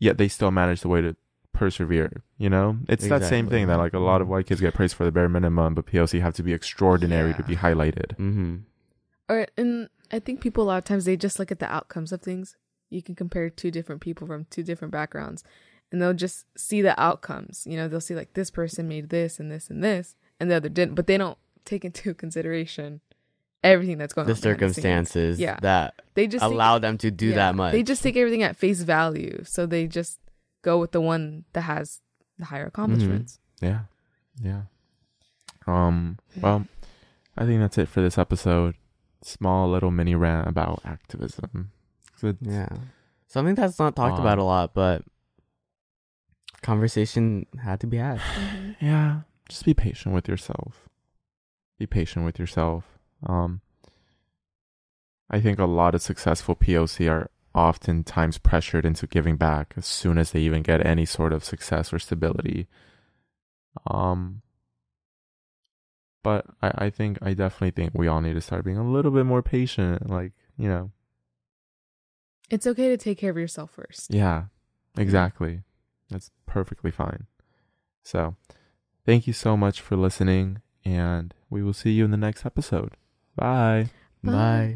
yet 0.01 0.19
they 0.19 0.27
still 0.27 0.51
manage 0.51 0.81
the 0.81 0.89
way 0.89 1.01
to 1.01 1.15
persevere 1.53 2.23
you 2.39 2.49
know 2.49 2.79
it's 2.89 3.07
that 3.07 3.25
same 3.25 3.49
thing 3.49 3.67
that 3.69 3.77
like 3.77 3.93
a 3.93 3.99
lot 3.99 4.21
of 4.23 4.29
white 4.29 4.47
kids 4.47 4.61
get 4.61 4.75
praised 4.75 4.95
for 4.95 5.05
the 5.05 5.13
bare 5.13 5.29
minimum 5.29 5.75
but 5.75 5.87
POC 5.87 6.21
have 6.21 6.35
to 6.35 6.43
be 6.43 6.53
extraordinary 6.53 7.35
to 7.35 7.43
be 7.45 7.57
highlighted 7.57 8.17
Mm-hmm. 8.17 8.57
Or 9.31 9.47
and 9.57 9.89
I 10.11 10.19
think 10.19 10.41
people 10.41 10.65
a 10.65 10.67
lot 10.67 10.79
of 10.79 10.85
times 10.85 11.05
they 11.05 11.17
just 11.17 11.39
look 11.39 11.53
at 11.53 11.61
the 11.61 11.73
outcomes 11.73 12.11
of 12.11 12.21
things. 12.21 12.57
You 12.91 13.01
can 13.01 13.15
compare 13.15 13.49
two 13.49 13.71
different 13.71 14.01
people 14.01 14.27
from 14.27 14.47
two 14.51 14.65
different 14.65 14.91
backgrounds 14.91 15.45
and 15.93 16.03
they'll 16.03 16.13
just 16.13 16.47
see 16.59 16.83
the 16.83 17.01
outcomes. 17.01 17.65
You 17.65 17.77
know, 17.77 17.87
they'll 17.87 18.01
see 18.01 18.17
like 18.17 18.35
this 18.35 18.51
person 18.51 18.89
made 18.89 19.11
this 19.11 19.39
and 19.39 19.51
this 19.51 19.71
and 19.71 19.83
this 19.85 20.17
and 20.41 20.51
the 20.51 20.57
other 20.57 20.69
didn't, 20.69 20.97
but 20.97 21.07
they 21.07 21.17
don't 21.17 21.39
take 21.65 21.85
into 21.85 22.13
consideration 22.13 23.01
everything 23.63 23.99
that's 23.99 24.13
going 24.15 24.27
the 24.27 24.33
on. 24.35 24.41
behind 24.41 24.57
scenes. 24.57 24.59
circumstances 24.75 25.41
Yeah. 25.41 25.59
that 25.63 25.95
They 26.15 26.27
just 26.27 26.43
take- 26.43 26.53
allow 26.53 26.79
them 26.79 26.97
to 26.99 27.11
do 27.11 27.29
yeah, 27.29 27.35
that 27.37 27.55
much. 27.55 27.73
They 27.73 27.83
just 27.83 28.03
take 28.03 28.17
everything 28.17 28.43
at 28.43 28.57
face 28.57 28.81
value. 28.83 29.43
So 29.45 29.67
they 29.67 29.87
just 29.87 30.19
go 30.63 30.79
with 30.79 30.93
the 30.93 31.01
one 31.01 31.45
that 31.53 31.63
has 31.63 32.01
the 32.39 32.47
higher 32.47 32.67
accomplishments. 32.67 33.39
Yeah. 33.61 33.81
Yeah. 34.43 34.63
Um, 35.67 36.19
well, 36.41 36.67
I 37.37 37.45
think 37.45 37.61
that's 37.61 37.77
it 37.79 37.89
for 37.89 38.01
this 38.01 38.17
episode. 38.19 38.75
Small 39.23 39.71
little 39.71 39.91
mini 39.91 40.15
rant 40.15 40.49
about 40.49 40.81
activism. 40.85 41.71
yeah, 42.41 42.69
something 43.27 43.55
that's 43.55 43.79
not 43.79 43.95
talked 43.97 44.15
Um, 44.15 44.21
about 44.21 44.39
a 44.39 44.45
lot, 44.45 44.73
but 44.75 45.05
conversation 46.63 47.47
had 47.63 47.81
to 47.81 47.87
be 47.87 47.97
had. 47.97 48.19
Mhm. 48.19 48.77
yeah 48.81 49.21
just 49.49 49.65
be 49.65 49.75
patient 49.75 50.15
with 50.15 50.29
yourself 50.29 50.89
be 51.79 51.87
patient 51.87 52.25
with 52.25 52.39
yourself 52.39 52.99
um 53.27 53.61
i 55.31 55.41
think 55.41 55.59
a 55.59 55.65
lot 55.65 55.95
of 55.95 56.03
successful 56.03 56.55
poc 56.57 57.11
are 57.11 57.31
oftentimes 57.55 58.39
pressured 58.39 58.85
into 58.85 59.07
giving 59.07 59.37
back 59.37 59.75
as 59.77 59.85
soon 59.85 60.19
as 60.19 60.31
they 60.31 60.41
even 60.41 60.63
get 60.63 60.85
any 60.87 61.05
sort 61.05 61.33
of 61.33 61.45
success 61.45 61.93
or 61.93 61.99
stability 61.99 62.69
um 63.89 64.41
but 66.23 66.47
i 66.63 66.87
i 66.87 66.91
think 66.91 67.19
i 67.23 67.35
definitely 67.35 67.71
think 67.71 67.93
we 67.95 68.07
all 68.07 68.21
need 68.21 68.35
to 68.35 68.41
start 68.41 68.65
being 68.65 68.79
a 68.79 68.89
little 68.89 69.11
bit 69.11 69.27
more 69.27 69.43
patient 69.43 70.09
like 70.09 70.33
you 70.57 70.69
know 70.69 70.91
It's 72.51 72.67
okay 72.67 72.89
to 72.89 72.97
take 72.97 73.19
care 73.19 73.31
of 73.31 73.39
yourself 73.39 73.71
first. 73.71 74.13
Yeah, 74.13 74.47
exactly. 74.99 75.63
That's 76.11 76.33
perfectly 76.47 76.91
fine. 76.91 77.27
So, 78.03 78.35
thank 79.07 79.29
you 79.29 79.33
so 79.33 79.57
much 79.57 79.81
for 79.81 79.97
listening, 79.97 80.61
and 80.85 81.33
we 81.49 81.63
will 81.63 81.73
see 81.73 81.93
you 81.93 82.05
in 82.05 82.11
the 82.11 82.17
next 82.17 82.45
episode. 82.45 82.97
Bye. 83.41 83.89
Bye. 84.23 84.33
Bye. 84.33 84.69